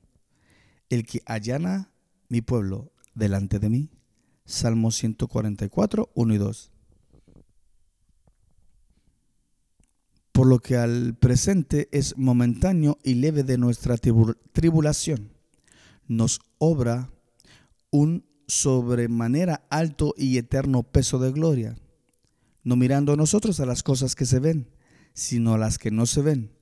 el 0.89 1.05
que 1.05 1.21
allana 1.27 1.91
mi 2.29 2.41
pueblo 2.41 2.93
delante 3.17 3.59
de 3.59 3.71
mí. 3.71 3.91
Salmo 4.45 4.93
144, 4.93 6.13
1 6.15 6.35
y 6.35 6.39
2. 6.39 6.71
Por 10.39 10.47
lo 10.47 10.61
que 10.61 10.77
al 10.77 11.17
presente 11.17 11.89
es 11.91 12.17
momentáneo 12.17 12.97
y 13.03 13.15
leve 13.15 13.43
de 13.43 13.59
nuestra 13.59 13.97
tribulación 13.97 15.33
nos 16.07 16.39
obra 16.59 17.11
un 17.91 18.25
sobremanera 18.47 19.67
alto 19.69 20.15
y 20.17 20.39
eterno 20.39 20.85
peso 20.85 21.19
de 21.19 21.33
gloria, 21.33 21.77
no 22.63 22.77
mirando 22.77 23.17
nosotros 23.17 23.59
a 23.59 23.67
las 23.67 23.83
cosas 23.83 24.15
que 24.15 24.27
se 24.27 24.39
ven, 24.39 24.71
sino 25.13 25.55
a 25.55 25.59
las 25.59 25.77
que 25.77 25.91
no 25.91 26.07
se 26.07 26.23
ven, 26.23 26.53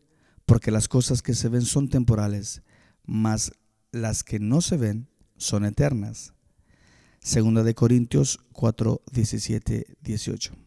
porque 0.46 0.70
las 0.70 0.88
cosas 0.88 1.20
que 1.20 1.34
se 1.34 1.50
ven 1.50 1.60
son 1.60 1.90
temporales, 1.90 2.62
mas 3.04 3.52
las 3.92 4.24
que 4.24 4.38
no 4.38 4.62
se 4.62 4.78
ven 4.78 5.10
son 5.36 5.66
eternas. 5.66 6.32
Segunda 7.20 7.62
de 7.62 7.74
Corintios 7.74 8.38
4, 8.54 9.02
17, 9.12 9.98
18. 10.00 10.65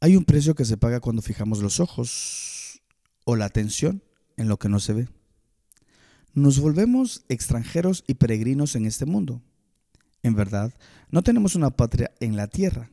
Hay 0.00 0.16
un 0.16 0.24
precio 0.24 0.54
que 0.54 0.64
se 0.64 0.76
paga 0.76 1.00
cuando 1.00 1.22
fijamos 1.22 1.60
los 1.60 1.78
ojos 1.78 2.82
o 3.24 3.36
la 3.36 3.44
atención 3.44 4.02
en 4.36 4.48
lo 4.48 4.58
que 4.58 4.68
no 4.68 4.80
se 4.80 4.94
ve 4.94 5.08
nos 6.34 6.60
volvemos 6.60 7.24
extranjeros 7.28 8.04
y 8.06 8.14
peregrinos 8.14 8.76
en 8.76 8.86
este 8.86 9.06
mundo. 9.06 9.42
En 10.22 10.34
verdad, 10.34 10.72
no 11.10 11.22
tenemos 11.22 11.54
una 11.54 11.70
patria 11.70 12.12
en 12.20 12.36
la 12.36 12.46
tierra. 12.46 12.90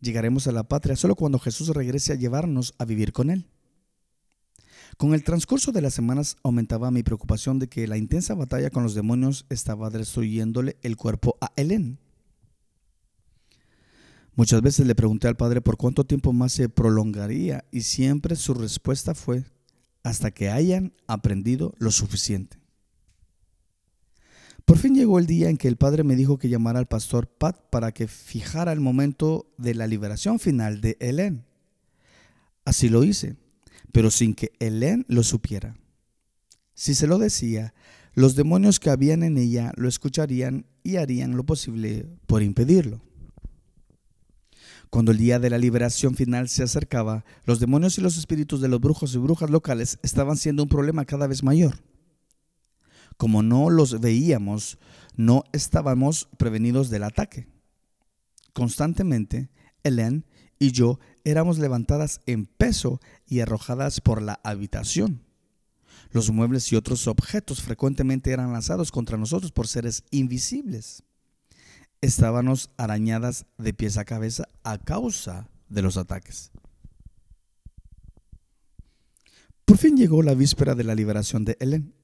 Llegaremos 0.00 0.46
a 0.46 0.52
la 0.52 0.64
patria 0.64 0.96
solo 0.96 1.14
cuando 1.14 1.38
Jesús 1.38 1.68
regrese 1.68 2.12
a 2.12 2.16
llevarnos 2.16 2.74
a 2.78 2.84
vivir 2.84 3.12
con 3.12 3.30
Él. 3.30 3.46
Con 4.96 5.14
el 5.14 5.24
transcurso 5.24 5.72
de 5.72 5.82
las 5.82 5.94
semanas 5.94 6.36
aumentaba 6.42 6.90
mi 6.90 7.02
preocupación 7.02 7.58
de 7.58 7.68
que 7.68 7.86
la 7.86 7.96
intensa 7.96 8.34
batalla 8.34 8.70
con 8.70 8.82
los 8.82 8.94
demonios 8.94 9.46
estaba 9.50 9.90
destruyéndole 9.90 10.76
el 10.82 10.96
cuerpo 10.96 11.36
a 11.40 11.52
Helen. 11.56 11.98
Muchas 14.40 14.62
veces 14.62 14.86
le 14.86 14.94
pregunté 14.94 15.28
al 15.28 15.36
Padre 15.36 15.60
por 15.60 15.76
cuánto 15.76 16.04
tiempo 16.04 16.32
más 16.32 16.52
se 16.52 16.70
prolongaría 16.70 17.66
y 17.70 17.82
siempre 17.82 18.36
su 18.36 18.54
respuesta 18.54 19.14
fue 19.14 19.44
hasta 20.02 20.30
que 20.30 20.48
hayan 20.48 20.94
aprendido 21.06 21.74
lo 21.76 21.90
suficiente. 21.90 22.56
Por 24.64 24.78
fin 24.78 24.94
llegó 24.94 25.18
el 25.18 25.26
día 25.26 25.50
en 25.50 25.58
que 25.58 25.68
el 25.68 25.76
padre 25.76 26.04
me 26.04 26.16
dijo 26.16 26.38
que 26.38 26.48
llamara 26.48 26.78
al 26.78 26.88
pastor 26.88 27.26
Pat 27.26 27.68
para 27.68 27.92
que 27.92 28.08
fijara 28.08 28.72
el 28.72 28.80
momento 28.80 29.52
de 29.58 29.74
la 29.74 29.86
liberación 29.86 30.38
final 30.38 30.80
de 30.80 30.96
Helen. 31.00 31.44
Así 32.64 32.88
lo 32.88 33.04
hice, 33.04 33.36
pero 33.92 34.10
sin 34.10 34.32
que 34.32 34.52
Helen 34.58 35.04
lo 35.06 35.22
supiera. 35.22 35.76
Si 36.72 36.94
se 36.94 37.06
lo 37.06 37.18
decía, 37.18 37.74
los 38.14 38.36
demonios 38.36 38.80
que 38.80 38.88
habían 38.88 39.22
en 39.22 39.36
ella 39.36 39.74
lo 39.76 39.86
escucharían 39.86 40.64
y 40.82 40.96
harían 40.96 41.36
lo 41.36 41.44
posible 41.44 42.06
por 42.26 42.42
impedirlo. 42.42 43.02
Cuando 44.90 45.12
el 45.12 45.18
día 45.18 45.38
de 45.38 45.50
la 45.50 45.58
liberación 45.58 46.14
final 46.14 46.48
se 46.48 46.62
acercaba, 46.62 47.24
los 47.44 47.60
demonios 47.60 47.96
y 47.96 48.00
los 48.00 48.18
espíritus 48.18 48.60
de 48.60 48.68
los 48.68 48.80
brujos 48.80 49.14
y 49.14 49.18
brujas 49.18 49.50
locales 49.50 49.98
estaban 50.02 50.36
siendo 50.36 50.62
un 50.62 50.68
problema 50.68 51.04
cada 51.04 51.26
vez 51.26 51.42
mayor 51.42 51.76
como 53.20 53.42
no 53.42 53.68
los 53.68 54.00
veíamos, 54.00 54.78
no 55.14 55.44
estábamos 55.52 56.30
prevenidos 56.38 56.88
del 56.88 57.02
ataque. 57.02 57.46
Constantemente, 58.54 59.50
Helen 59.82 60.24
y 60.58 60.72
yo 60.72 60.98
éramos 61.22 61.58
levantadas 61.58 62.22
en 62.24 62.46
peso 62.46 62.98
y 63.26 63.40
arrojadas 63.40 64.00
por 64.00 64.22
la 64.22 64.40
habitación. 64.42 65.22
Los 66.12 66.30
muebles 66.30 66.72
y 66.72 66.76
otros 66.76 67.06
objetos 67.08 67.60
frecuentemente 67.60 68.30
eran 68.30 68.54
lanzados 68.54 68.90
contra 68.90 69.18
nosotros 69.18 69.52
por 69.52 69.68
seres 69.68 70.02
invisibles. 70.10 71.02
Estábamos 72.02 72.70
arañadas 72.78 73.44
de 73.58 73.74
pies 73.74 73.98
a 73.98 74.06
cabeza 74.06 74.48
a 74.64 74.78
causa 74.78 75.50
de 75.68 75.82
los 75.82 75.98
ataques. 75.98 76.50
Por 79.66 79.76
fin 79.76 79.98
llegó 79.98 80.22
la 80.22 80.32
víspera 80.32 80.74
de 80.74 80.82
la 80.82 80.94
liberación 80.94 81.44
de 81.44 81.58
Helen. 81.60 81.94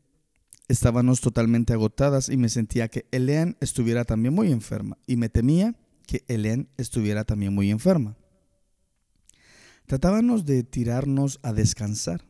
Estábamos 0.68 1.22
totalmente 1.22 1.72
agotadas 1.72 2.28
y 2.28 2.36
me 2.36 2.50
sentía 2.50 2.88
que 2.88 3.06
Helen 3.10 3.56
estuviera 3.60 4.04
también 4.04 4.34
muy 4.34 4.52
enferma 4.52 4.98
y 5.06 5.16
me 5.16 5.30
temía 5.30 5.74
que 6.06 6.24
Helen 6.28 6.68
estuviera 6.76 7.24
también 7.24 7.54
muy 7.54 7.70
enferma. 7.70 8.18
Tratábamos 9.86 10.44
de 10.44 10.62
tirarnos 10.62 11.40
a 11.42 11.54
descansar, 11.54 12.22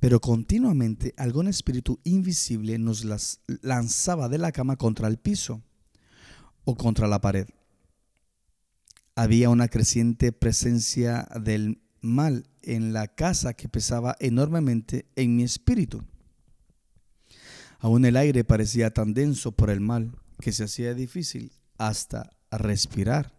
pero 0.00 0.20
continuamente 0.20 1.14
algún 1.16 1.48
espíritu 1.48 1.98
invisible 2.04 2.76
nos 2.78 3.04
las 3.04 3.40
lanzaba 3.62 4.28
de 4.28 4.38
la 4.38 4.52
cama 4.52 4.76
contra 4.76 5.08
el 5.08 5.16
piso 5.16 5.62
o 6.64 6.76
contra 6.76 7.08
la 7.08 7.20
pared. 7.20 7.46
Había 9.16 9.50
una 9.50 9.68
creciente 9.68 10.32
presencia 10.32 11.28
del 11.40 11.80
mal 12.00 12.46
en 12.62 12.92
la 12.92 13.08
casa 13.08 13.54
que 13.54 13.68
pesaba 13.68 14.16
enormemente 14.20 15.06
en 15.16 15.36
mi 15.36 15.42
espíritu. 15.42 16.02
Aún 17.78 18.04
el 18.04 18.16
aire 18.16 18.44
parecía 18.44 18.90
tan 18.90 19.14
denso 19.14 19.52
por 19.52 19.70
el 19.70 19.80
mal 19.80 20.16
que 20.40 20.52
se 20.52 20.64
hacía 20.64 20.94
difícil 20.94 21.52
hasta 21.78 22.30
respirar. 22.50 23.32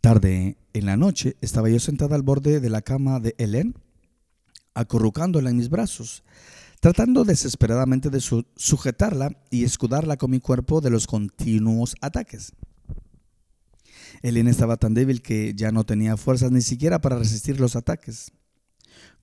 Tarde 0.00 0.56
en 0.72 0.86
la 0.86 0.96
noche 0.96 1.36
estaba 1.40 1.68
yo 1.68 1.78
sentada 1.78 2.16
al 2.16 2.22
borde 2.22 2.60
de 2.60 2.70
la 2.70 2.82
cama 2.82 3.20
de 3.20 3.34
Helen, 3.38 3.74
acurrucándola 4.74 5.50
en 5.50 5.56
mis 5.56 5.68
brazos, 5.68 6.24
tratando 6.82 7.22
desesperadamente 7.22 8.10
de 8.10 8.20
sujetarla 8.20 9.30
y 9.50 9.62
escudarla 9.62 10.16
con 10.16 10.32
mi 10.32 10.40
cuerpo 10.40 10.80
de 10.80 10.90
los 10.90 11.06
continuos 11.06 11.94
ataques. 12.00 12.54
Helen 14.20 14.48
estaba 14.48 14.76
tan 14.76 14.92
débil 14.92 15.22
que 15.22 15.54
ya 15.54 15.70
no 15.70 15.84
tenía 15.84 16.16
fuerzas 16.16 16.50
ni 16.50 16.60
siquiera 16.60 17.00
para 17.00 17.16
resistir 17.16 17.60
los 17.60 17.76
ataques. 17.76 18.32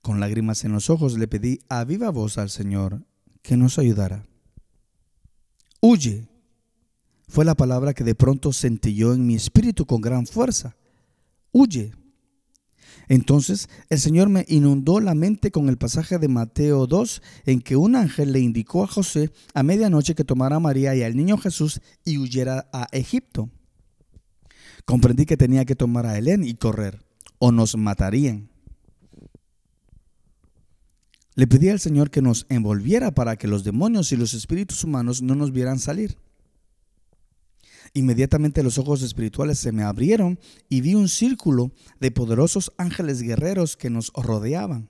Con 0.00 0.20
lágrimas 0.20 0.64
en 0.64 0.72
los 0.72 0.88
ojos 0.88 1.18
le 1.18 1.28
pedí 1.28 1.58
a 1.68 1.84
viva 1.84 2.08
voz 2.08 2.38
al 2.38 2.48
Señor 2.48 3.04
que 3.42 3.58
nos 3.58 3.78
ayudara. 3.78 4.24
Huye. 5.82 6.30
Fue 7.28 7.44
la 7.44 7.56
palabra 7.56 7.92
que 7.92 8.04
de 8.04 8.14
pronto 8.14 8.52
yo 8.52 9.12
en 9.12 9.26
mi 9.26 9.34
espíritu 9.34 9.84
con 9.84 10.00
gran 10.00 10.26
fuerza. 10.26 10.76
Huye. 11.52 11.92
Entonces 13.10 13.68
el 13.88 13.98
Señor 13.98 14.28
me 14.28 14.44
inundó 14.46 15.00
la 15.00 15.16
mente 15.16 15.50
con 15.50 15.68
el 15.68 15.76
pasaje 15.76 16.20
de 16.20 16.28
Mateo 16.28 16.86
2 16.86 17.22
en 17.44 17.60
que 17.60 17.74
un 17.74 17.96
ángel 17.96 18.32
le 18.32 18.38
indicó 18.38 18.84
a 18.84 18.86
José 18.86 19.32
a 19.52 19.64
medianoche 19.64 20.14
que 20.14 20.22
tomara 20.22 20.56
a 20.56 20.60
María 20.60 20.94
y 20.94 21.02
al 21.02 21.16
niño 21.16 21.36
Jesús 21.36 21.80
y 22.04 22.18
huyera 22.18 22.70
a 22.72 22.86
Egipto. 22.92 23.50
Comprendí 24.84 25.26
que 25.26 25.36
tenía 25.36 25.64
que 25.64 25.74
tomar 25.74 26.06
a 26.06 26.16
Helén 26.16 26.44
y 26.44 26.54
correr 26.54 27.04
o 27.40 27.50
nos 27.50 27.76
matarían. 27.76 28.48
Le 31.34 31.48
pedí 31.48 31.68
al 31.68 31.80
Señor 31.80 32.10
que 32.10 32.22
nos 32.22 32.46
envolviera 32.48 33.10
para 33.10 33.34
que 33.34 33.48
los 33.48 33.64
demonios 33.64 34.12
y 34.12 34.16
los 34.16 34.34
espíritus 34.34 34.84
humanos 34.84 35.20
no 35.20 35.34
nos 35.34 35.50
vieran 35.50 35.80
salir. 35.80 36.16
Inmediatamente 37.92 38.62
los 38.62 38.78
ojos 38.78 39.02
espirituales 39.02 39.58
se 39.58 39.72
me 39.72 39.82
abrieron 39.82 40.38
y 40.68 40.80
vi 40.80 40.94
un 40.94 41.08
círculo 41.08 41.72
de 41.98 42.10
poderosos 42.10 42.72
ángeles 42.76 43.20
guerreros 43.22 43.76
que 43.76 43.90
nos 43.90 44.12
rodeaban. 44.14 44.88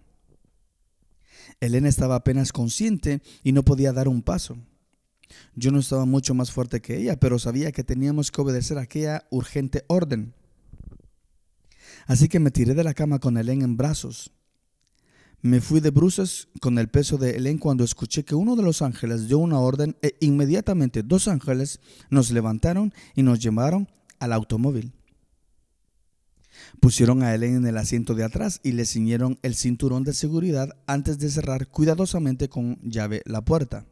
Elena 1.61 1.89
estaba 1.89 2.17
apenas 2.17 2.53
consciente 2.53 3.23
y 3.43 3.53
no 3.53 3.65
podía 3.65 3.93
dar 3.93 4.09
un 4.09 4.23
paso. 4.23 4.59
Yo 5.55 5.71
no 5.71 5.79
estaba 5.79 6.05
mucho 6.05 6.35
más 6.35 6.51
fuerte 6.51 6.81
que 6.81 6.97
ella, 6.97 7.19
pero 7.19 7.39
sabía 7.39 7.73
que 7.73 7.85
teníamos 7.85 8.31
que 8.31 8.41
obedecer 8.41 8.79
aquella 8.79 9.27
urgente 9.31 9.85
orden. 9.87 10.35
Así 12.07 12.29
que 12.29 12.41
me 12.41 12.51
tiré 12.51 12.75
de 12.75 12.85
la 12.85 12.95
cama 12.95 13.19
con 13.19 13.37
Elena 13.37 13.65
en 13.65 13.77
brazos. 13.77 14.33
Me 15.43 15.63
fui 15.63 15.81
de 15.81 15.91
bruces 15.91 16.49
con 16.61 16.79
el 16.79 16.89
peso 16.89 17.17
de 17.17 17.31
Helen 17.31 17.57
cuando 17.57 17.83
escuché 17.83 18.25
que 18.25 18.35
uno 18.35 18.57
de 18.57 18.63
los 18.63 18.83
ángeles 18.83 19.27
dio 19.27 19.39
una 19.39 19.59
orden 19.59 19.97
e 20.03 20.15
inmediatamente 20.21 21.03
dos 21.03 21.29
ángeles 21.29 21.81
nos 22.11 22.31
levantaron 22.31 22.93
y 23.15 23.23
nos 23.23 23.41
llevaron 23.41 23.89
al 24.19 24.35
automóvil. 24.35 24.93
Pusieron 26.79 27.23
a 27.23 27.35
Helen 27.35 27.57
en 27.57 27.67
el 27.67 27.79
asiento 27.79 28.15
de 28.15 28.25
atrás 28.25 28.61
y 28.63 28.73
le 28.73 28.85
ciñeron 28.85 29.39
el 29.41 29.55
cinturón 29.55 30.05
de 30.05 30.13
seguridad 30.13 30.77
antes 30.87 31.19
de 31.19 31.31
cerrar 31.31 31.69
cuidadosamente 31.69 32.51
con 32.51 32.79
llave 32.83 33.23
la 33.25 33.43
puerta. 33.43 33.87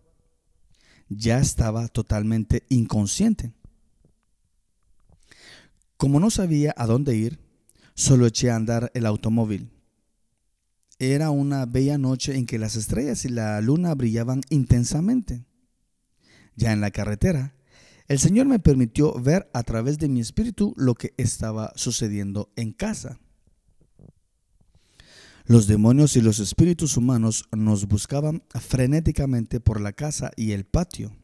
Ya 1.08 1.38
estaba 1.38 1.88
totalmente 1.88 2.64
inconsciente. 2.68 3.54
Como 5.96 6.20
no 6.20 6.28
sabía 6.30 6.74
a 6.76 6.86
dónde 6.86 7.16
ir, 7.16 7.38
solo 7.94 8.26
eché 8.26 8.50
a 8.50 8.56
andar 8.56 8.90
el 8.92 9.06
automóvil. 9.06 9.77
Era 10.98 11.30
una 11.30 11.64
bella 11.64 11.96
noche 11.96 12.36
en 12.36 12.46
que 12.46 12.58
las 12.58 12.74
estrellas 12.74 13.24
y 13.24 13.28
la 13.28 13.60
luna 13.60 13.94
brillaban 13.94 14.40
intensamente. 14.50 15.44
Ya 16.56 16.72
en 16.72 16.80
la 16.80 16.90
carretera, 16.90 17.54
el 18.08 18.18
Señor 18.18 18.46
me 18.46 18.58
permitió 18.58 19.12
ver 19.12 19.48
a 19.52 19.62
través 19.62 19.98
de 19.98 20.08
mi 20.08 20.20
espíritu 20.20 20.74
lo 20.76 20.94
que 20.94 21.14
estaba 21.16 21.72
sucediendo 21.76 22.50
en 22.56 22.72
casa. 22.72 23.20
Los 25.44 25.66
demonios 25.66 26.16
y 26.16 26.20
los 26.20 26.40
espíritus 26.40 26.96
humanos 26.96 27.48
nos 27.56 27.86
buscaban 27.86 28.42
frenéticamente 28.50 29.60
por 29.60 29.80
la 29.80 29.92
casa 29.92 30.30
y 30.36 30.52
el 30.52 30.64
patio. 30.64 31.16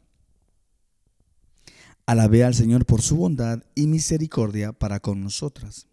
Alabé 2.05 2.43
al 2.43 2.55
Señor 2.55 2.85
por 2.85 3.01
su 3.01 3.17
bondad 3.17 3.63
y 3.75 3.87
misericordia 3.87 4.73
para 4.73 4.99
con 4.99 5.21
nosotras. 5.21 5.87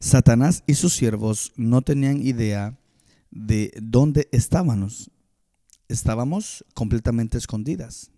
Satanás 0.00 0.62
y 0.66 0.74
sus 0.74 0.94
siervos 0.94 1.52
no 1.56 1.82
tenían 1.82 2.22
idea 2.22 2.78
de 3.30 3.72
dónde 3.82 4.28
estábamos. 4.32 5.10
Estábamos 5.88 6.64
completamente 6.74 7.38
escondidas. 7.38 8.10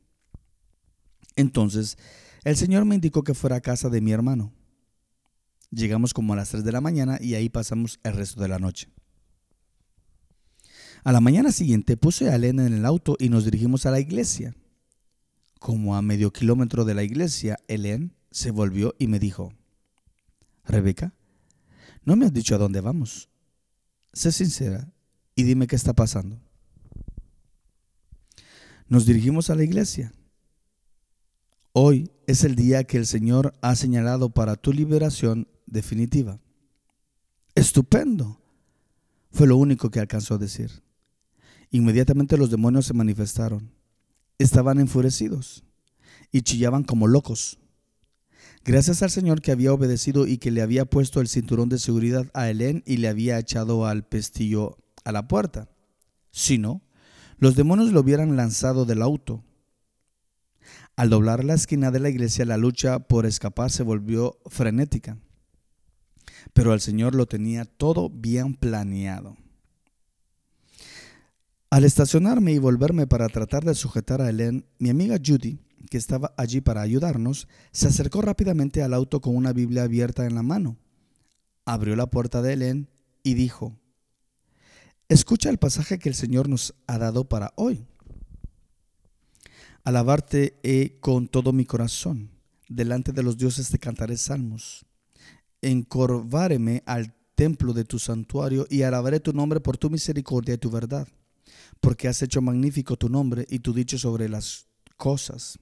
Entonces, 1.36 1.96
el 2.44 2.56
Señor 2.56 2.84
me 2.84 2.96
indicó 2.96 3.22
que 3.22 3.34
fuera 3.34 3.56
a 3.56 3.60
casa 3.60 3.88
de 3.88 4.00
mi 4.00 4.12
hermano. 4.12 4.52
Llegamos 5.70 6.12
como 6.12 6.32
a 6.32 6.36
las 6.36 6.50
3 6.50 6.64
de 6.64 6.72
la 6.72 6.80
mañana 6.80 7.18
y 7.20 7.34
ahí 7.34 7.48
pasamos 7.48 8.00
el 8.02 8.14
resto 8.14 8.40
de 8.40 8.48
la 8.48 8.58
noche. 8.58 8.88
A 11.04 11.12
la 11.12 11.20
mañana 11.20 11.52
siguiente 11.52 11.96
puse 11.96 12.28
a 12.28 12.36
Elena 12.36 12.66
en 12.66 12.74
el 12.74 12.84
auto 12.84 13.16
y 13.18 13.30
nos 13.30 13.44
dirigimos 13.44 13.86
a 13.86 13.90
la 13.90 14.00
iglesia. 14.00 14.54
Como 15.58 15.96
a 15.96 16.02
medio 16.02 16.32
kilómetro 16.32 16.84
de 16.84 16.94
la 16.94 17.02
iglesia, 17.02 17.58
Helen 17.68 18.14
se 18.30 18.50
volvió 18.50 18.94
y 18.98 19.06
me 19.06 19.18
dijo, 19.18 19.52
Rebeca, 20.64 21.14
no 22.04 22.16
me 22.16 22.26
has 22.26 22.32
dicho 22.32 22.54
a 22.54 22.58
dónde 22.58 22.80
vamos. 22.80 23.28
Sé 24.12 24.32
sincera 24.32 24.92
y 25.34 25.44
dime 25.44 25.66
qué 25.66 25.76
está 25.76 25.92
pasando. 25.92 26.40
Nos 28.88 29.06
dirigimos 29.06 29.50
a 29.50 29.54
la 29.54 29.62
iglesia. 29.62 30.12
Hoy 31.72 32.10
es 32.26 32.42
el 32.42 32.56
día 32.56 32.82
que 32.82 32.96
el 32.96 33.06
Señor 33.06 33.54
ha 33.62 33.76
señalado 33.76 34.30
para 34.30 34.56
tu 34.56 34.72
liberación 34.72 35.46
definitiva. 35.66 36.40
Estupendo. 37.54 38.40
Fue 39.30 39.46
lo 39.46 39.56
único 39.56 39.90
que 39.90 40.00
alcanzó 40.00 40.34
a 40.34 40.38
decir. 40.38 40.82
Inmediatamente 41.70 42.36
los 42.36 42.50
demonios 42.50 42.86
se 42.86 42.94
manifestaron. 42.94 43.70
Estaban 44.38 44.80
enfurecidos 44.80 45.62
y 46.32 46.42
chillaban 46.42 46.82
como 46.82 47.06
locos. 47.06 47.60
Gracias 48.64 49.03
al 49.03 49.11
Señor 49.11 49.40
que 49.40 49.53
había 49.53 49.73
obedecido 49.73 50.27
y 50.27 50.37
que 50.37 50.51
le 50.51 50.61
había 50.61 50.85
puesto 50.85 51.20
el 51.20 51.29
cinturón 51.29 51.70
de 51.70 51.79
seguridad 51.79 52.31
a 52.35 52.51
Helen 52.51 52.83
y 52.87 52.99
le 52.99 53.09
había 53.09 53.38
echado 53.38 53.87
al 53.87 54.07
pestillo 54.07 54.79
a 55.05 55.12
la 55.12 55.29
puerta. 55.29 55.70
Si 56.31 56.59
no, 56.59 56.83
los 57.38 57.57
demonios 57.57 57.90
lo 57.92 58.01
hubieran 58.01 58.37
lanzado 58.37 58.85
del 58.85 59.01
auto. 59.01 59.42
Al 60.94 61.09
doblar 61.09 61.42
la 61.42 61.55
esquina 61.55 61.90
de 61.90 62.01
la 62.01 62.11
iglesia, 62.11 62.44
la 62.44 62.59
lucha 62.59 62.99
por 62.99 63.25
escapar 63.25 63.70
se 63.70 63.83
volvió 63.83 64.38
frenética. 64.46 65.18
Pero 66.53 66.75
el 66.75 66.81
Señor 66.81 67.14
lo 67.14 67.25
tenía 67.25 67.64
todo 67.64 68.11
bien 68.11 68.55
planeado. 68.55 69.37
Al 71.70 71.85
estacionarme 71.85 72.52
y 72.52 72.59
volverme 72.59 73.06
para 73.06 73.28
tratar 73.28 73.64
de 73.64 73.76
sujetar 73.76 74.20
a 74.20 74.28
Helen, 74.28 74.66
mi 74.78 74.90
amiga 74.90 75.18
Judy 75.24 75.61
que 75.88 75.98
estaba 75.98 76.35
allí 76.37 76.61
para 76.61 76.83
ayudarnos, 76.83 77.48
se 77.72 77.88
acercó 77.88 78.22
rápidamente 78.22 78.83
al 78.83 78.94
auto 78.94 79.20
con 79.20 79.37
una 79.37 79.52
Biblia 79.52 79.85
abierta 79.85 80.26
en 80.26 80.35
la 80.35 80.42
mano. 80.42 80.76
Abrió 81.64 81.96
la 81.96 82.06
puerta 82.06 82.42
de 82.42 82.52
Helen 82.52 82.88
y 83.22 83.35
dijo, 83.35 83.76
Escucha 85.09 85.50
el 85.50 85.59
pasaje 85.59 85.98
que 85.98 86.09
el 86.09 86.14
Señor 86.14 86.48
nos 86.48 86.74
ha 86.87 86.98
dado 86.98 87.28
para 87.28 87.52
hoy. 87.56 87.87
Alabarte 89.83 90.59
he 90.62 90.98
con 91.00 91.26
todo 91.26 91.52
mi 91.52 91.64
corazón. 91.64 92.30
Delante 92.68 93.12
de 93.12 93.24
los 93.24 93.37
dioses 93.37 93.70
te 93.70 93.78
cantaré 93.78 94.16
salmos. 94.16 94.87
Encorváreme 95.62 96.83
al 96.87 97.14
templo 97.35 97.72
de 97.72 97.85
tu 97.85 97.98
santuario 97.98 98.66
y 98.70 98.83
alabaré 98.83 99.18
tu 99.18 99.33
nombre 99.33 99.61
por 99.61 99.76
tu 99.76 99.90
misericordia 99.90 100.54
y 100.54 100.59
tu 100.59 100.70
verdad, 100.70 101.09
porque 101.80 102.08
has 102.08 102.22
hecho 102.22 102.42
magnífico 102.42 102.96
tu 102.96 103.08
nombre 103.08 103.46
y 103.48 103.60
tu 103.60 103.72
dicho 103.72 103.98
sobre 103.98 104.28
las 104.28 104.66
cosas. 104.96 105.58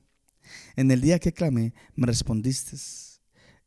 En 0.76 0.90
el 0.90 1.00
día 1.00 1.18
que 1.18 1.32
clamé, 1.32 1.74
me 1.94 2.06
respondiste. 2.06 2.76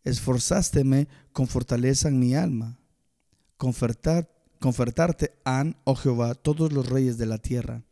Esforzásteme 0.03 1.07
con 1.31 1.47
fortaleza 1.47 2.09
en 2.09 2.19
mi 2.19 2.35
alma. 2.35 2.79
confortarte 3.57 5.33
han, 5.43 5.77
oh 5.83 5.95
Jehová, 5.95 6.35
todos 6.35 6.73
los 6.73 6.89
reyes 6.89 7.17
de 7.17 7.25
la 7.27 7.37
tierra, 7.37 7.83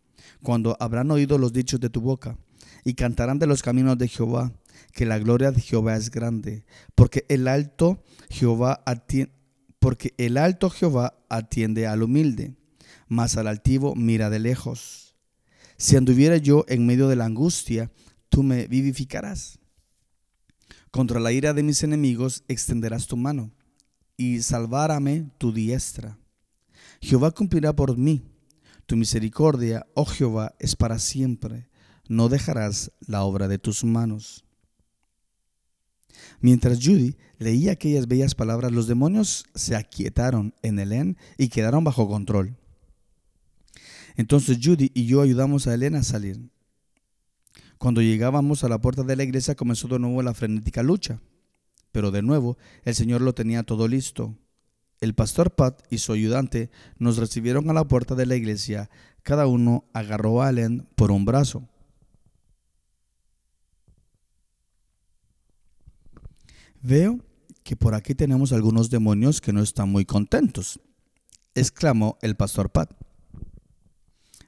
cuando 0.41 0.75
habrán 0.79 1.11
oído 1.11 1.37
los 1.37 1.53
dichos 1.53 1.79
de 1.79 1.89
tu 1.89 2.01
boca, 2.01 2.37
y 2.83 2.93
cantarán 2.95 3.39
de 3.39 3.47
los 3.47 3.61
caminos 3.61 3.97
de 3.97 4.07
Jehová, 4.07 4.53
que 4.93 5.05
la 5.05 5.19
gloria 5.19 5.51
de 5.51 5.61
Jehová 5.61 5.95
es 5.95 6.09
grande, 6.09 6.65
porque 6.95 7.25
el 7.29 7.47
alto 7.47 8.03
Jehová 8.29 8.83
porque 9.79 10.13
el 10.17 10.37
alto 10.37 10.69
Jehová 10.69 11.13
atiende 11.29 11.87
al 11.87 12.03
humilde, 12.03 12.55
mas 13.09 13.35
al 13.35 13.47
altivo 13.47 13.95
mira 13.95 14.29
de 14.29 14.39
lejos. 14.39 15.15
Si 15.77 15.97
anduviera 15.97 16.37
yo 16.37 16.63
en 16.69 16.85
medio 16.85 17.09
de 17.09 17.17
la 17.17 17.25
angustia, 17.25 17.91
tú 18.29 18.43
me 18.43 18.67
vivificarás. 18.67 19.59
Contra 20.91 21.19
la 21.19 21.31
ira 21.31 21.53
de 21.53 21.63
mis 21.63 21.83
enemigos 21.83 22.43
extenderás 22.47 23.07
tu 23.07 23.17
mano 23.17 23.51
y 24.15 24.41
salvárame 24.41 25.31
tu 25.37 25.51
diestra. 25.51 26.17
Jehová 27.01 27.31
cumplirá 27.31 27.75
por 27.75 27.97
mí. 27.97 28.23
Tu 28.85 28.95
misericordia, 28.95 29.85
oh 29.93 30.05
Jehová, 30.05 30.55
es 30.59 30.75
para 30.75 30.99
siempre. 30.99 31.69
No 32.07 32.27
dejarás 32.27 32.91
la 32.99 33.23
obra 33.23 33.47
de 33.47 33.59
tus 33.59 33.83
manos. 33.83 34.43
Mientras 36.41 36.79
Judy 36.83 37.15
leía 37.37 37.73
aquellas 37.73 38.07
bellas 38.07 38.35
palabras, 38.35 38.71
los 38.71 38.87
demonios 38.87 39.45
se 39.55 39.75
aquietaron 39.75 40.53
en 40.61 40.79
Helen 40.79 41.17
y 41.37 41.49
quedaron 41.49 41.83
bajo 41.83 42.07
control. 42.07 42.58
Entonces 44.15 44.59
Judy 44.61 44.91
y 44.93 45.05
yo 45.05 45.21
ayudamos 45.21 45.67
a 45.67 45.73
Helen 45.73 45.95
a 45.95 46.03
salir. 46.03 46.49
Cuando 47.77 48.01
llegábamos 48.01 48.63
a 48.63 48.69
la 48.69 48.81
puerta 48.81 49.03
de 49.03 49.15
la 49.15 49.23
iglesia 49.23 49.55
comenzó 49.55 49.87
de 49.87 49.99
nuevo 49.99 50.21
la 50.21 50.33
frenética 50.33 50.83
lucha. 50.83 51.21
Pero 51.91 52.11
de 52.11 52.21
nuevo 52.21 52.57
el 52.83 52.95
Señor 52.95 53.21
lo 53.21 53.33
tenía 53.33 53.63
todo 53.63 53.87
listo. 53.87 54.37
El 54.99 55.15
pastor 55.15 55.55
Pat 55.55 55.81
y 55.89 55.99
su 55.99 56.11
ayudante 56.11 56.71
nos 56.97 57.17
recibieron 57.17 57.69
a 57.69 57.73
la 57.73 57.87
puerta 57.87 58.15
de 58.15 58.25
la 58.25 58.35
iglesia. 58.35 58.89
Cada 59.23 59.47
uno 59.47 59.85
agarró 59.93 60.41
a 60.41 60.47
Allen 60.47 60.87
por 60.95 61.11
un 61.11 61.23
brazo. 61.23 61.69
Veo 66.81 67.19
que 67.63 67.75
por 67.75 67.93
aquí 67.93 68.15
tenemos 68.15 68.51
algunos 68.51 68.89
demonios 68.89 69.41
que 69.41 69.53
no 69.53 69.61
están 69.61 69.89
muy 69.89 70.05
contentos, 70.05 70.79
exclamó 71.53 72.17
el 72.21 72.35
pastor 72.35 72.71
Pat. 72.71 72.91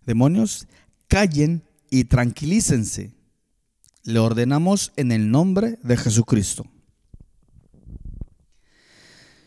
Demonios, 0.06 0.68
callen 1.08 1.64
y 1.90 2.06
tranquilícense 2.06 3.14
le 4.04 4.20
ordenamos 4.20 4.92
en 4.96 5.12
el 5.12 5.30
nombre 5.30 5.78
de 5.84 5.98
Jesucristo. 5.98 6.66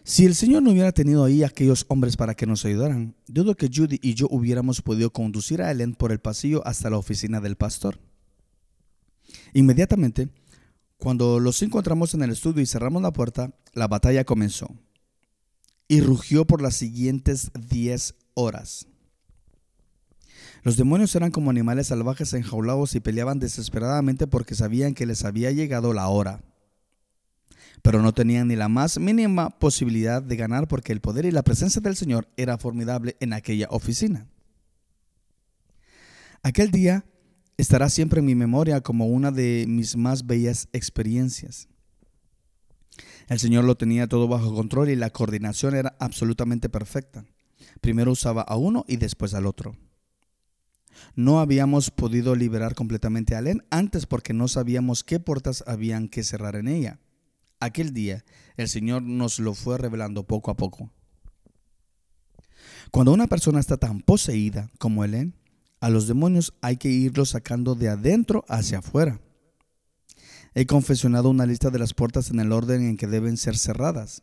Si 0.05 0.27
el 0.27 0.35
Señor 0.35 0.63
no 0.63 0.71
hubiera 0.71 0.93
tenido 0.93 1.25
ahí 1.25 1.43
aquellos 1.43 1.87
hombres 1.89 2.17
para 2.17 2.35
que 2.35 2.47
nos 2.47 2.65
ayudaran, 2.65 3.15
dudo 3.27 3.55
que 3.55 3.71
Judy 3.73 3.99
y 4.03 4.15
yo 4.15 4.29
hubiéramos 4.31 4.83
podido 4.83 5.11
conducir 5.11 5.63
a 5.63 5.71
Ellen 5.71 5.95
por 5.95 6.13
el 6.13 6.21
pasillo 6.21 6.65
hasta 6.67 6.91
la 6.91 6.99
oficina 6.99 7.41
del 7.41 7.57
pastor. 7.57 7.99
Inmediatamente, 9.55 10.29
cuando 10.99 11.41
los 11.41 11.63
encontramos 11.63 12.13
en 12.13 12.23
el 12.23 12.31
estudio 12.31 12.63
y 12.63 12.67
cerramos 12.67 13.01
la 13.03 13.13
puerta, 13.13 13.55
la 13.73 13.89
batalla 13.89 14.25
comenzó 14.25 14.69
y 15.89 16.01
rugió 16.01 16.47
por 16.47 16.61
las 16.61 16.77
siguientes 16.77 17.51
10 17.55 18.15
horas. 18.35 18.87
Los 20.65 20.79
demonios 20.79 21.15
eran 21.15 21.31
como 21.31 21.51
animales 21.51 21.89
salvajes 21.89 22.33
enjaulados 22.33 22.95
y 22.95 23.01
peleaban 23.01 23.39
desesperadamente 23.39 24.27
porque 24.27 24.55
sabían 24.55 24.95
que 24.95 25.05
les 25.05 25.23
había 25.27 25.51
llegado 25.51 25.93
la 25.93 26.09
hora. 26.09 26.43
Pero 27.83 28.01
no 28.01 28.15
tenían 28.15 28.49
ni 28.49 28.57
la 28.57 28.71
más 28.71 28.99
mínima 28.99 29.51
posibilidad 29.59 30.23
de 30.23 30.37
ganar 30.37 30.67
porque 30.67 30.93
el 30.93 31.03
poder 31.03 31.27
y 31.27 31.33
la 31.33 31.43
presencia 31.43 31.83
del 31.83 31.97
Señor 31.97 32.29
era 32.39 32.57
formidable 32.57 33.15
en 33.21 33.35
aquella 33.35 33.69
oficina. 33.69 34.27
Aquel 36.43 36.71
día 36.71 37.05
estará 37.59 37.91
siempre 37.91 38.21
en 38.21 38.27
mi 38.27 38.35
memoria 38.35 38.81
como 38.81 39.07
una 39.07 39.31
de 39.31 39.67
mis 39.69 39.99
más 39.99 40.25
bellas 40.27 40.69
experiencias. 40.73 41.69
El 43.29 43.39
Señor 43.39 43.65
lo 43.65 43.77
tenía 43.77 44.07
todo 44.07 44.29
bajo 44.29 44.55
control 44.55 44.89
y 44.89 44.97
la 44.97 45.11
coordinación 45.11 45.75
era 45.75 45.95
absolutamente 46.01 46.71
perfecta. 46.71 47.27
Primero 47.83 48.13
usaba 48.13 48.41
a 48.41 48.57
uno 48.57 48.87
y 48.89 48.97
después 48.97 49.35
al 49.35 49.45
otro. 49.45 49.77
No 51.15 51.41
habíamos 51.41 51.91
podido 51.91 52.35
liberar 52.35 52.75
completamente 52.75 53.35
a 53.35 53.41
Len 53.41 53.65
antes 53.71 54.07
porque 54.07 54.33
no 54.33 54.49
sabíamos 54.49 55.05
qué 55.05 55.21
puertas 55.21 55.65
habían 55.67 56.09
que 56.09 56.23
cerrar 56.25 56.57
en 56.57 56.69
ella. 56.69 57.01
Aquel 57.61 57.93
día 57.93 58.25
el 58.57 58.69
Señor 58.69 59.03
nos 59.03 59.39
lo 59.39 59.55
fue 59.55 59.79
revelando 59.79 60.27
poco 60.27 60.51
a 60.51 60.57
poco. 60.57 60.91
Cuando 62.91 63.13
una 63.13 63.27
persona 63.27 63.61
está 63.61 63.77
tan 63.77 64.01
poseída 64.01 64.71
como 64.79 65.05
Helen, 65.05 65.35
a 65.81 65.91
los 65.91 66.07
demonios 66.07 66.55
hay 66.63 66.77
que 66.77 66.89
irlos 66.89 67.31
sacando 67.31 67.75
de 67.75 67.89
adentro 67.89 68.45
hacia 68.49 68.79
afuera. 68.79 69.21
He 70.55 70.67
confesionado 70.67 71.29
una 71.29 71.47
lista 71.47 71.71
de 71.71 71.79
las 71.79 71.95
puertas 71.95 72.31
en 72.31 72.39
el 72.39 72.53
orden 72.53 72.83
en 72.89 72.97
que 72.97 73.07
deben 73.07 73.37
ser 73.37 73.59
cerradas. 73.59 74.23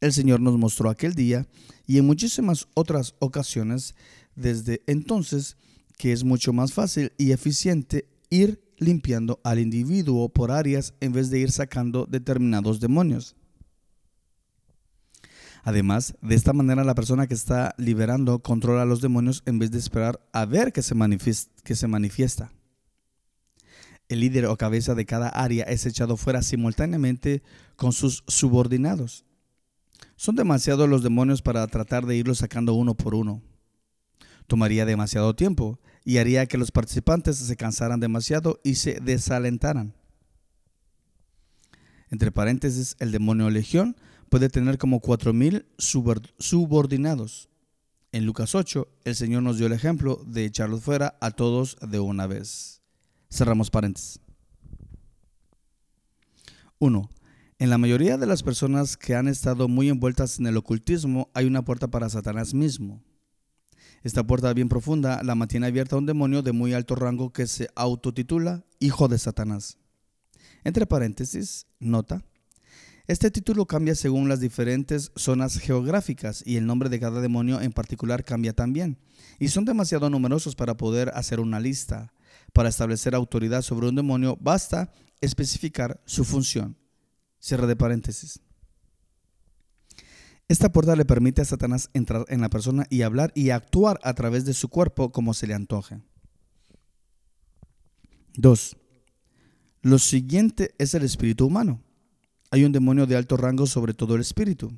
El 0.00 0.12
Señor 0.12 0.40
nos 0.40 0.56
mostró 0.56 0.90
aquel 0.90 1.14
día 1.14 1.46
y 1.86 1.98
en 1.98 2.06
muchísimas 2.06 2.68
otras 2.74 3.14
ocasiones 3.18 3.94
desde 4.38 4.82
entonces 4.86 5.56
que 5.96 6.12
es 6.12 6.24
mucho 6.24 6.52
más 6.52 6.72
fácil 6.72 7.12
y 7.18 7.32
eficiente 7.32 8.08
ir 8.30 8.62
limpiando 8.78 9.40
al 9.42 9.58
individuo 9.58 10.28
por 10.28 10.50
áreas 10.50 10.94
en 11.00 11.12
vez 11.12 11.30
de 11.30 11.40
ir 11.40 11.50
sacando 11.50 12.06
determinados 12.06 12.80
demonios. 12.80 13.34
Además, 15.64 16.14
de 16.22 16.34
esta 16.34 16.52
manera 16.52 16.84
la 16.84 16.94
persona 16.94 17.26
que 17.26 17.34
está 17.34 17.74
liberando 17.76 18.38
controla 18.38 18.82
a 18.82 18.86
los 18.86 19.00
demonios 19.00 19.42
en 19.44 19.58
vez 19.58 19.70
de 19.70 19.78
esperar 19.78 20.20
a 20.32 20.46
ver 20.46 20.72
que 20.72 20.82
se, 20.82 20.94
que 21.64 21.74
se 21.74 21.88
manifiesta. 21.88 22.52
El 24.08 24.20
líder 24.20 24.46
o 24.46 24.56
cabeza 24.56 24.94
de 24.94 25.04
cada 25.04 25.28
área 25.28 25.64
es 25.64 25.84
echado 25.84 26.16
fuera 26.16 26.42
simultáneamente 26.42 27.42
con 27.76 27.92
sus 27.92 28.24
subordinados. 28.26 29.26
Son 30.16 30.36
demasiados 30.36 30.88
los 30.88 31.02
demonios 31.02 31.42
para 31.42 31.66
tratar 31.66 32.06
de 32.06 32.16
irlos 32.16 32.38
sacando 32.38 32.72
uno 32.74 32.94
por 32.94 33.14
uno. 33.14 33.42
Tomaría 34.48 34.84
demasiado 34.84 35.36
tiempo 35.36 35.78
y 36.04 36.18
haría 36.18 36.46
que 36.46 36.58
los 36.58 36.72
participantes 36.72 37.36
se 37.36 37.56
cansaran 37.56 38.00
demasiado 38.00 38.60
y 38.64 38.74
se 38.74 38.98
desalentaran. 39.00 39.94
Entre 42.10 42.32
paréntesis, 42.32 42.96
el 42.98 43.12
demonio 43.12 43.50
legión 43.50 43.94
puede 44.28 44.48
tener 44.48 44.78
como 44.78 45.00
4.000 45.00 45.66
subordinados. 46.38 47.48
En 48.10 48.24
Lucas 48.24 48.54
8, 48.54 48.88
el 49.04 49.14
Señor 49.14 49.42
nos 49.42 49.58
dio 49.58 49.66
el 49.66 49.74
ejemplo 49.74 50.22
de 50.26 50.46
echarlos 50.46 50.82
fuera 50.82 51.18
a 51.20 51.30
todos 51.30 51.76
de 51.86 52.00
una 52.00 52.26
vez. 52.26 52.80
Cerramos 53.30 53.70
paréntesis. 53.70 54.20
1. 56.78 57.10
En 57.58 57.70
la 57.70 57.76
mayoría 57.76 58.16
de 58.16 58.26
las 58.26 58.42
personas 58.42 58.96
que 58.96 59.14
han 59.14 59.28
estado 59.28 59.68
muy 59.68 59.90
envueltas 59.90 60.38
en 60.38 60.46
el 60.46 60.56
ocultismo 60.56 61.28
hay 61.34 61.44
una 61.44 61.66
puerta 61.66 61.88
para 61.88 62.08
Satanás 62.08 62.54
mismo. 62.54 63.02
Esta 64.02 64.24
puerta 64.24 64.52
bien 64.52 64.68
profunda 64.68 65.22
la 65.22 65.34
mantiene 65.34 65.66
abierta 65.66 65.96
un 65.96 66.06
demonio 66.06 66.42
de 66.42 66.52
muy 66.52 66.72
alto 66.72 66.94
rango 66.94 67.32
que 67.32 67.46
se 67.46 67.68
autotitula 67.74 68.64
Hijo 68.78 69.08
de 69.08 69.18
Satanás. 69.18 69.78
Entre 70.64 70.86
paréntesis, 70.86 71.66
nota. 71.80 72.24
Este 73.08 73.30
título 73.30 73.66
cambia 73.66 73.94
según 73.94 74.28
las 74.28 74.38
diferentes 74.38 75.12
zonas 75.16 75.58
geográficas 75.58 76.42
y 76.44 76.56
el 76.56 76.66
nombre 76.66 76.90
de 76.90 77.00
cada 77.00 77.22
demonio 77.22 77.60
en 77.60 77.72
particular 77.72 78.22
cambia 78.22 78.52
también. 78.52 78.98
Y 79.38 79.48
son 79.48 79.64
demasiado 79.64 80.10
numerosos 80.10 80.54
para 80.54 80.76
poder 80.76 81.10
hacer 81.14 81.40
una 81.40 81.58
lista. 81.58 82.12
Para 82.52 82.68
establecer 82.68 83.14
autoridad 83.14 83.62
sobre 83.62 83.88
un 83.88 83.94
demonio 83.94 84.36
basta 84.40 84.92
especificar 85.20 86.00
su 86.04 86.24
función. 86.24 86.76
Cierre 87.40 87.66
de 87.66 87.76
paréntesis. 87.76 88.40
Esta 90.48 90.72
puerta 90.72 90.96
le 90.96 91.04
permite 91.04 91.42
a 91.42 91.44
Satanás 91.44 91.90
entrar 91.92 92.24
en 92.28 92.40
la 92.40 92.48
persona 92.48 92.86
y 92.88 93.02
hablar 93.02 93.32
y 93.34 93.50
actuar 93.50 94.00
a 94.02 94.14
través 94.14 94.46
de 94.46 94.54
su 94.54 94.70
cuerpo 94.70 95.12
como 95.12 95.34
se 95.34 95.46
le 95.46 95.52
antoje. 95.52 96.00
2. 98.36 98.76
Lo 99.82 99.98
siguiente 99.98 100.74
es 100.78 100.94
el 100.94 101.02
espíritu 101.02 101.46
humano. 101.46 101.82
Hay 102.50 102.64
un 102.64 102.72
demonio 102.72 103.06
de 103.06 103.16
alto 103.16 103.36
rango 103.36 103.66
sobre 103.66 103.92
todo 103.92 104.14
el 104.14 104.22
espíritu. 104.22 104.72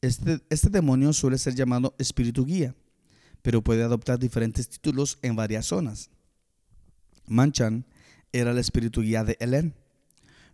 Este, 0.00 0.40
este 0.50 0.68
demonio 0.68 1.12
suele 1.12 1.38
ser 1.38 1.54
llamado 1.54 1.94
espíritu 1.98 2.44
guía, 2.44 2.74
pero 3.40 3.62
puede 3.62 3.84
adoptar 3.84 4.18
diferentes 4.18 4.68
títulos 4.68 5.18
en 5.22 5.36
varias 5.36 5.66
zonas. 5.66 6.10
Manchan 7.26 7.86
era 8.32 8.50
el 8.50 8.58
espíritu 8.58 9.00
guía 9.02 9.22
de 9.22 9.36
Helen. 9.38 9.74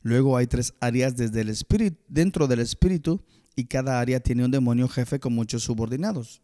Luego 0.02 0.36
hay 0.36 0.46
tres 0.46 0.74
áreas 0.80 1.16
desde 1.16 1.40
el 1.40 1.48
espíritu, 1.48 1.96
dentro 2.08 2.46
del 2.46 2.60
espíritu 2.60 3.24
y 3.56 3.64
cada 3.64 4.00
área 4.00 4.20
tiene 4.20 4.44
un 4.44 4.50
demonio 4.50 4.88
jefe 4.88 5.20
con 5.20 5.34
muchos 5.34 5.62
subordinados. 5.62 6.42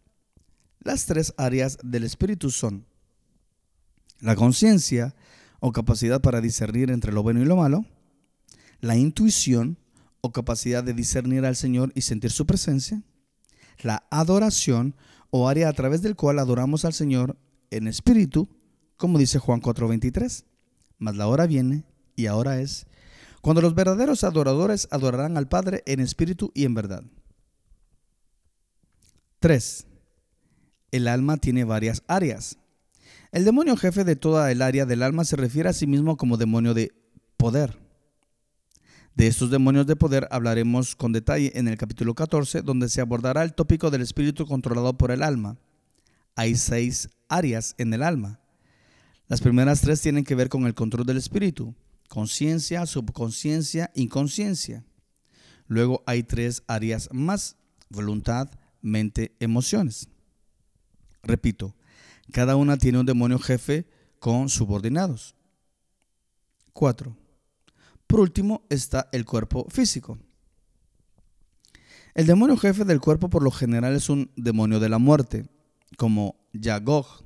Las 0.80 1.06
tres 1.06 1.34
áreas 1.36 1.78
del 1.82 2.04
espíritu 2.04 2.50
son 2.50 2.86
la 4.20 4.36
conciencia 4.36 5.14
o 5.60 5.72
capacidad 5.72 6.20
para 6.20 6.40
discernir 6.40 6.90
entre 6.90 7.12
lo 7.12 7.22
bueno 7.22 7.42
y 7.42 7.44
lo 7.44 7.56
malo, 7.56 7.84
la 8.80 8.96
intuición 8.96 9.78
o 10.20 10.32
capacidad 10.32 10.84
de 10.84 10.94
discernir 10.94 11.44
al 11.44 11.56
Señor 11.56 11.92
y 11.94 12.02
sentir 12.02 12.30
su 12.30 12.46
presencia, 12.46 13.02
la 13.82 14.06
adoración 14.10 14.94
o 15.30 15.48
área 15.48 15.68
a 15.68 15.72
través 15.72 16.02
del 16.02 16.16
cual 16.16 16.38
adoramos 16.38 16.84
al 16.84 16.92
Señor 16.92 17.36
en 17.70 17.88
espíritu, 17.88 18.48
como 18.96 19.18
dice 19.18 19.38
Juan 19.38 19.60
4:23, 19.60 20.44
mas 20.98 21.16
la 21.16 21.26
hora 21.26 21.46
viene 21.46 21.84
y 22.14 22.26
ahora 22.26 22.60
es 22.60 22.86
cuando 23.40 23.62
los 23.62 23.74
verdaderos 23.74 24.24
adoradores 24.24 24.88
adorarán 24.90 25.36
al 25.36 25.48
Padre 25.48 25.82
en 25.86 26.00
espíritu 26.00 26.50
y 26.54 26.64
en 26.64 26.74
verdad. 26.74 27.04
3. 29.40 29.86
El 30.90 31.08
alma 31.08 31.36
tiene 31.36 31.64
varias 31.64 32.02
áreas. 32.08 32.58
El 33.32 33.44
demonio 33.44 33.76
jefe 33.76 34.04
de 34.04 34.16
toda 34.16 34.50
el 34.50 34.62
área 34.62 34.86
del 34.86 35.02
alma 35.02 35.24
se 35.24 35.36
refiere 35.36 35.68
a 35.68 35.72
sí 35.72 35.86
mismo 35.86 36.16
como 36.16 36.36
demonio 36.36 36.74
de 36.74 36.92
poder. 37.36 37.78
De 39.14 39.26
estos 39.26 39.50
demonios 39.50 39.86
de 39.86 39.96
poder 39.96 40.28
hablaremos 40.30 40.94
con 40.94 41.12
detalle 41.12 41.52
en 41.54 41.68
el 41.68 41.78
capítulo 41.78 42.14
14, 42.14 42.62
donde 42.62 42.88
se 42.88 43.00
abordará 43.00 43.42
el 43.42 43.54
tópico 43.54 43.90
del 43.90 44.02
espíritu 44.02 44.46
controlado 44.46 44.96
por 44.96 45.10
el 45.10 45.22
alma. 45.22 45.58
Hay 46.34 46.54
seis 46.54 47.08
áreas 47.28 47.74
en 47.78 47.94
el 47.94 48.02
alma. 48.02 48.40
Las 49.28 49.40
primeras 49.40 49.80
tres 49.80 50.02
tienen 50.02 50.24
que 50.24 50.34
ver 50.34 50.48
con 50.48 50.66
el 50.66 50.74
control 50.74 51.06
del 51.06 51.16
espíritu 51.16 51.74
conciencia, 52.08 52.86
subconsciencia, 52.86 53.90
inconsciencia. 53.94 54.84
Luego 55.66 56.02
hay 56.06 56.22
tres 56.22 56.62
áreas 56.66 57.08
más, 57.12 57.56
voluntad, 57.88 58.48
mente, 58.80 59.36
emociones. 59.40 60.08
Repito, 61.22 61.74
cada 62.32 62.56
una 62.56 62.76
tiene 62.76 63.00
un 63.00 63.06
demonio 63.06 63.38
jefe 63.38 63.88
con 64.18 64.48
subordinados. 64.48 65.34
Cuatro. 66.72 67.16
Por 68.06 68.20
último 68.20 68.64
está 68.70 69.08
el 69.12 69.24
cuerpo 69.24 69.66
físico. 69.68 70.18
El 72.14 72.26
demonio 72.26 72.56
jefe 72.56 72.84
del 72.84 73.00
cuerpo 73.00 73.28
por 73.28 73.42
lo 73.42 73.50
general 73.50 73.94
es 73.94 74.08
un 74.08 74.30
demonio 74.36 74.80
de 74.80 74.88
la 74.88 74.98
muerte, 74.98 75.46
como 75.98 76.36
Yagog, 76.52 77.25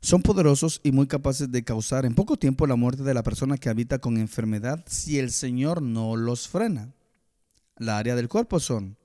son 0.00 0.22
poderosos 0.22 0.80
y 0.82 0.92
muy 0.92 1.06
capaces 1.06 1.50
de 1.50 1.64
causar 1.64 2.04
en 2.04 2.14
poco 2.14 2.36
tiempo 2.36 2.66
la 2.66 2.76
muerte 2.76 3.02
de 3.02 3.14
la 3.14 3.22
persona 3.22 3.58
que 3.58 3.68
habita 3.68 3.98
con 3.98 4.16
enfermedad 4.18 4.84
si 4.86 5.18
el 5.18 5.30
Señor 5.30 5.82
no 5.82 6.16
los 6.16 6.48
frena. 6.48 6.94
La 7.76 7.98
área 7.98 8.14
del 8.14 8.28
cuerpo 8.28 8.60
son 8.60 8.96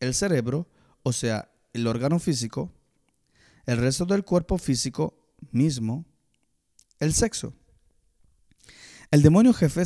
el 0.00 0.14
cerebro, 0.14 0.66
o 1.02 1.12
sea, 1.12 1.50
el 1.72 1.86
órgano 1.86 2.18
físico, 2.18 2.72
el 3.66 3.78
resto 3.78 4.06
del 4.06 4.24
cuerpo 4.24 4.58
físico 4.58 5.14
mismo, 5.50 6.04
el 7.00 7.12
sexo. 7.12 7.54
El 9.10 9.22
demonio 9.22 9.52
jefe 9.52 9.84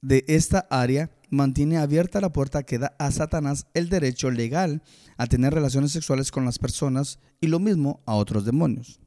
de 0.00 0.24
esta 0.28 0.66
área 0.70 1.10
mantiene 1.30 1.78
abierta 1.78 2.20
la 2.20 2.32
puerta 2.32 2.62
que 2.62 2.78
da 2.78 2.94
a 2.98 3.10
Satanás 3.10 3.66
el 3.74 3.88
derecho 3.88 4.30
legal 4.30 4.82
a 5.16 5.26
tener 5.26 5.54
relaciones 5.54 5.92
sexuales 5.92 6.30
con 6.30 6.44
las 6.44 6.58
personas 6.58 7.18
y 7.40 7.48
lo 7.48 7.58
mismo 7.58 8.00
a 8.06 8.14
otros 8.14 8.44
demonios. 8.44 9.00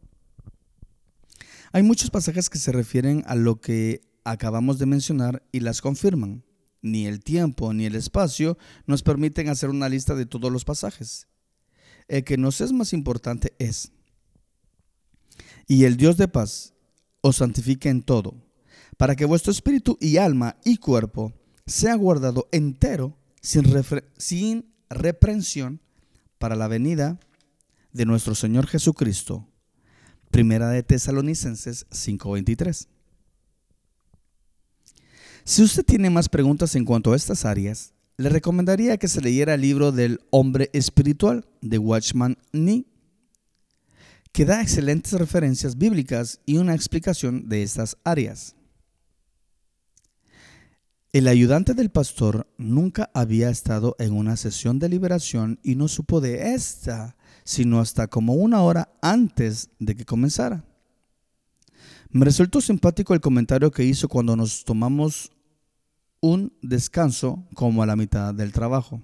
Hay 1.73 1.83
muchos 1.83 2.09
pasajes 2.09 2.49
que 2.49 2.59
se 2.59 2.71
refieren 2.71 3.23
a 3.27 3.35
lo 3.35 3.61
que 3.61 4.01
acabamos 4.25 4.77
de 4.77 4.85
mencionar 4.85 5.43
y 5.51 5.61
las 5.61 5.81
confirman. 5.81 6.43
Ni 6.81 7.05
el 7.05 7.23
tiempo 7.23 7.73
ni 7.73 7.85
el 7.85 7.95
espacio 7.95 8.57
nos 8.87 9.03
permiten 9.03 9.47
hacer 9.47 9.69
una 9.69 9.87
lista 9.87 10.15
de 10.15 10.25
todos 10.25 10.51
los 10.51 10.65
pasajes. 10.65 11.27
El 12.07 12.23
que 12.23 12.37
nos 12.37 12.59
es 12.59 12.73
más 12.73 12.91
importante 12.91 13.53
es, 13.59 13.91
y 15.67 15.85
el 15.85 15.95
Dios 15.95 16.17
de 16.17 16.27
paz 16.27 16.73
os 17.21 17.37
santifique 17.37 17.87
en 17.87 18.01
todo, 18.01 18.35
para 18.97 19.15
que 19.15 19.25
vuestro 19.25 19.51
espíritu 19.51 19.97
y 20.01 20.17
alma 20.17 20.57
y 20.65 20.77
cuerpo 20.77 21.33
sea 21.65 21.95
guardado 21.95 22.49
entero 22.51 23.15
sin, 23.41 23.63
sin 24.17 24.73
reprensión 24.89 25.79
para 26.37 26.55
la 26.55 26.67
venida 26.67 27.19
de 27.93 28.05
nuestro 28.05 28.35
Señor 28.35 28.67
Jesucristo. 28.67 29.47
Primera 30.31 30.69
de 30.69 30.81
Tesalonicenses 30.81 31.85
5:23. 31.91 32.87
Si 35.43 35.61
usted 35.61 35.83
tiene 35.83 36.09
más 36.09 36.29
preguntas 36.29 36.75
en 36.75 36.85
cuanto 36.85 37.11
a 37.11 37.17
estas 37.17 37.43
áreas, 37.43 37.93
le 38.15 38.29
recomendaría 38.29 38.97
que 38.97 39.09
se 39.09 39.19
leyera 39.19 39.55
el 39.55 39.61
libro 39.61 39.91
del 39.91 40.21
hombre 40.29 40.69
espiritual 40.71 41.45
de 41.61 41.77
Watchman 41.77 42.37
Nee, 42.53 42.85
que 44.31 44.45
da 44.45 44.61
excelentes 44.61 45.13
referencias 45.13 45.77
bíblicas 45.77 46.39
y 46.45 46.57
una 46.57 46.75
explicación 46.75 47.49
de 47.49 47.63
estas 47.63 47.97
áreas. 48.05 48.55
El 51.11 51.27
ayudante 51.27 51.73
del 51.73 51.89
pastor 51.89 52.47
nunca 52.57 53.11
había 53.13 53.49
estado 53.49 53.97
en 53.99 54.13
una 54.13 54.37
sesión 54.37 54.79
de 54.79 54.87
liberación 54.87 55.59
y 55.61 55.75
no 55.75 55.89
supo 55.89 56.21
de 56.21 56.53
esta 56.53 57.17
sino 57.43 57.79
hasta 57.79 58.07
como 58.07 58.33
una 58.33 58.61
hora 58.61 58.91
antes 59.01 59.69
de 59.79 59.95
que 59.95 60.05
comenzara. 60.05 60.63
Me 62.09 62.25
resultó 62.25 62.59
simpático 62.59 63.13
el 63.13 63.21
comentario 63.21 63.71
que 63.71 63.85
hizo 63.85 64.07
cuando 64.07 64.35
nos 64.35 64.65
tomamos 64.65 65.31
un 66.19 66.53
descanso 66.61 67.47
como 67.55 67.81
a 67.81 67.85
la 67.85 67.95
mitad 67.95 68.33
del 68.33 68.51
trabajo. 68.51 69.01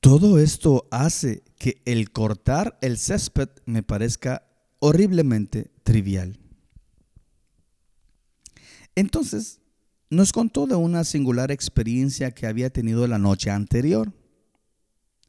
Todo 0.00 0.38
esto 0.38 0.86
hace 0.90 1.42
que 1.58 1.82
el 1.84 2.10
cortar 2.10 2.78
el 2.82 2.98
césped 2.98 3.48
me 3.66 3.82
parezca 3.82 4.48
horriblemente 4.78 5.70
trivial. 5.82 6.38
Entonces, 8.94 9.60
nos 10.10 10.32
contó 10.32 10.66
de 10.66 10.74
una 10.74 11.04
singular 11.04 11.50
experiencia 11.50 12.30
que 12.30 12.46
había 12.46 12.70
tenido 12.70 13.06
la 13.06 13.18
noche 13.18 13.50
anterior. 13.50 14.12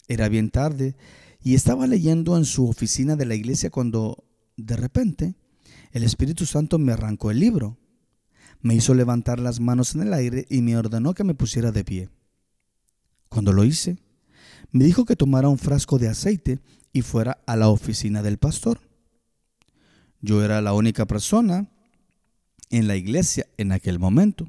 Era 0.09 0.27
bien 0.27 0.49
tarde 0.49 0.95
y 1.41 1.55
estaba 1.55 1.87
leyendo 1.87 2.35
en 2.35 2.43
su 2.43 2.67
oficina 2.67 3.15
de 3.15 3.25
la 3.25 3.35
iglesia 3.35 3.69
cuando 3.69 4.25
de 4.57 4.75
repente 4.75 5.35
el 5.91 6.03
Espíritu 6.03 6.45
Santo 6.45 6.79
me 6.79 6.91
arrancó 6.91 7.31
el 7.31 7.39
libro, 7.39 7.77
me 8.59 8.75
hizo 8.75 8.93
levantar 8.93 9.39
las 9.39 9.59
manos 9.59 9.95
en 9.95 10.01
el 10.01 10.13
aire 10.13 10.45
y 10.49 10.61
me 10.61 10.75
ordenó 10.75 11.13
que 11.13 11.23
me 11.23 11.35
pusiera 11.35 11.71
de 11.71 11.85
pie. 11.85 12.09
Cuando 13.29 13.53
lo 13.53 13.63
hice, 13.63 13.99
me 14.71 14.83
dijo 14.83 15.05
que 15.05 15.15
tomara 15.15 15.47
un 15.47 15.59
frasco 15.59 15.99
de 15.99 16.09
aceite 16.09 16.59
y 16.91 17.03
fuera 17.03 17.41
a 17.45 17.55
la 17.55 17.69
oficina 17.69 18.23
del 18.23 18.39
pastor. 18.39 18.81
Yo 20.21 20.43
era 20.43 20.59
la 20.61 20.73
única 20.73 21.05
persona 21.05 21.69
en 22.71 22.87
la 22.87 22.95
iglesia 22.95 23.45
en 23.57 23.71
aquel 23.71 23.99
momento. 23.99 24.47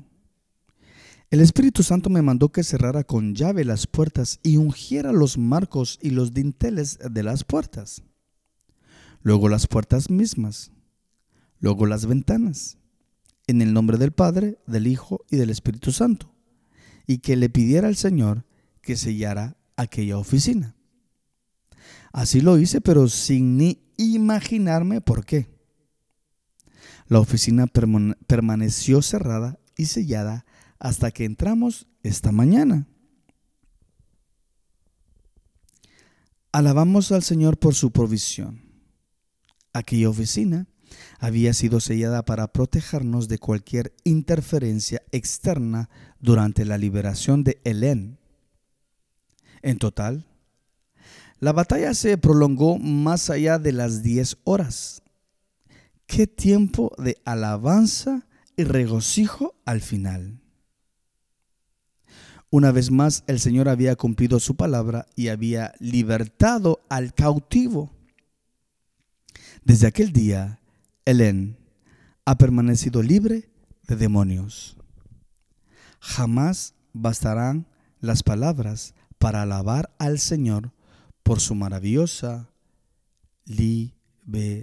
El 1.31 1.41
Espíritu 1.41 1.85
Santo 1.85 2.11
me 2.11 2.23
mandó 2.23 2.49
que 2.49 2.65
cerrara 2.65 3.05
con 3.05 3.37
llave 3.37 3.65
las 3.65 3.87
puertas 3.87 4.41
y 4.43 4.57
ungiera 4.57 5.13
los 5.13 5.39
marcos 5.39 5.97
y 6.03 6.11
los 6.11 6.35
dinteles 6.35 6.99
de 7.09 7.23
las 7.23 7.45
puertas. 7.45 8.03
Luego 9.23 9.49
las 9.49 9.69
puertas 9.69 10.11
mismas. 10.11 10.73
Luego 11.61 11.87
las 11.87 12.07
ventanas. 12.07 12.79
En 13.47 13.63
el 13.63 13.73
nombre 13.73 13.97
del 13.97 14.11
Padre, 14.11 14.59
del 14.67 14.89
Hijo 14.89 15.25
y 15.31 15.37
del 15.37 15.51
Espíritu 15.51 15.93
Santo. 15.93 16.35
Y 17.07 17.19
que 17.19 17.37
le 17.37 17.49
pidiera 17.49 17.87
al 17.87 17.97
Señor 17.97 18.45
que 18.83 18.97
sellara 18.97 19.57
aquella 19.77 20.19
oficina. 20.19 20.75
Así 22.13 22.41
lo 22.41 22.59
hice, 22.59 22.81
pero 22.81 23.09
sin 23.09 23.57
ni 23.57 23.85
imaginarme 23.99 25.01
por 25.01 25.25
qué. 25.25 25.47
La 27.07 27.21
oficina 27.21 27.69
permaneció 27.69 29.01
cerrada 29.01 29.61
y 29.77 29.85
sellada 29.87 30.45
hasta 30.81 31.13
que 31.13 31.25
entramos 31.25 31.87
esta 32.03 32.33
mañana. 32.33 32.89
Alabamos 36.53 37.13
al 37.13 37.23
Señor 37.23 37.59
por 37.59 37.75
su 37.75 37.93
provisión. 37.93 38.63
Aquella 39.73 40.09
oficina 40.09 40.67
había 41.21 41.55
sido 41.55 41.79
sellada 41.79 42.25
para 42.25 42.53
protegernos 42.53 43.29
de 43.29 43.39
cualquier 43.39 43.95
interferencia 44.03 45.03
externa 45.13 45.89
durante 46.19 46.65
la 46.65 46.77
liberación 46.77 47.45
de 47.45 47.61
Helen. 47.63 48.19
En 49.63 49.79
total, 49.79 50.27
la 51.39 51.53
batalla 51.53 51.95
se 51.95 52.19
prolongó 52.19 52.79
más 52.79 53.31
allá 53.31 53.61
de 53.61 53.73
las 53.73 54.03
10 54.03 54.39
horas 54.43 55.03
qué 56.11 56.27
tiempo 56.27 56.93
de 56.99 57.19
alabanza 57.25 58.27
y 58.57 58.65
regocijo 58.65 59.55
al 59.65 59.81
final. 59.81 60.41
Una 62.51 62.73
vez 62.73 62.91
más, 62.91 63.23
el 63.29 63.39
Señor 63.39 63.69
había 63.69 63.95
cumplido 63.95 64.41
su 64.41 64.57
palabra 64.57 65.07
y 65.15 65.29
había 65.29 65.73
libertado 65.79 66.81
al 66.89 67.15
cautivo. 67.15 67.93
Desde 69.65 69.87
aquel 69.87 70.13
día, 70.13 70.61
Helen 71.05 71.57
ha 72.25 72.37
permanecido 72.37 73.05
libre 73.05 73.49
de 73.87 73.95
demonios. 73.95 74.77
Jamás 76.01 76.75
bastarán 76.93 77.67
las 78.01 78.25
palabras 78.25 78.95
para 79.19 79.43
alabar 79.43 79.95
al 79.99 80.19
Señor 80.19 80.73
por 81.23 81.39
su 81.41 81.55
maravillosa 81.55 82.51
liberación. 83.45 84.57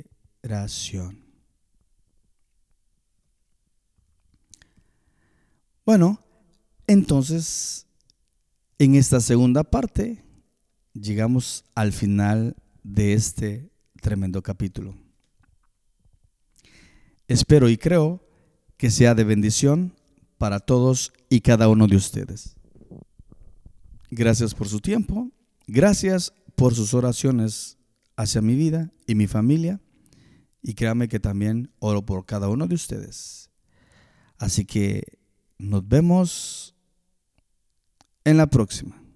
Bueno, 5.85 6.19
entonces, 6.87 7.85
en 8.79 8.95
esta 8.95 9.19
segunda 9.19 9.63
parte, 9.63 10.23
llegamos 10.93 11.65
al 11.75 11.91
final 11.91 12.55
de 12.83 13.13
este 13.13 13.69
tremendo 14.01 14.41
capítulo. 14.41 14.95
Espero 17.27 17.69
y 17.69 17.77
creo 17.77 18.23
que 18.77 18.89
sea 18.89 19.13
de 19.13 19.25
bendición 19.25 19.93
para 20.37 20.59
todos 20.59 21.11
y 21.29 21.41
cada 21.41 21.67
uno 21.67 21.87
de 21.87 21.97
ustedes. 21.97 22.55
Gracias 24.09 24.55
por 24.55 24.69
su 24.69 24.79
tiempo, 24.79 25.29
gracias 25.67 26.31
por 26.55 26.73
sus 26.73 26.93
oraciones 26.93 27.77
hacia 28.15 28.41
mi 28.41 28.55
vida 28.55 28.91
y 29.05 29.15
mi 29.15 29.27
familia, 29.27 29.81
y 30.61 30.73
créame 30.73 31.07
que 31.07 31.19
también 31.19 31.71
oro 31.79 32.05
por 32.05 32.25
cada 32.25 32.47
uno 32.49 32.67
de 32.67 32.75
ustedes. 32.75 33.49
Así 34.37 34.65
que 34.65 35.03
nos 35.57 35.87
vemos 35.87 36.75
en 38.27 38.37
la 38.37 38.47
próxima. 38.47 39.06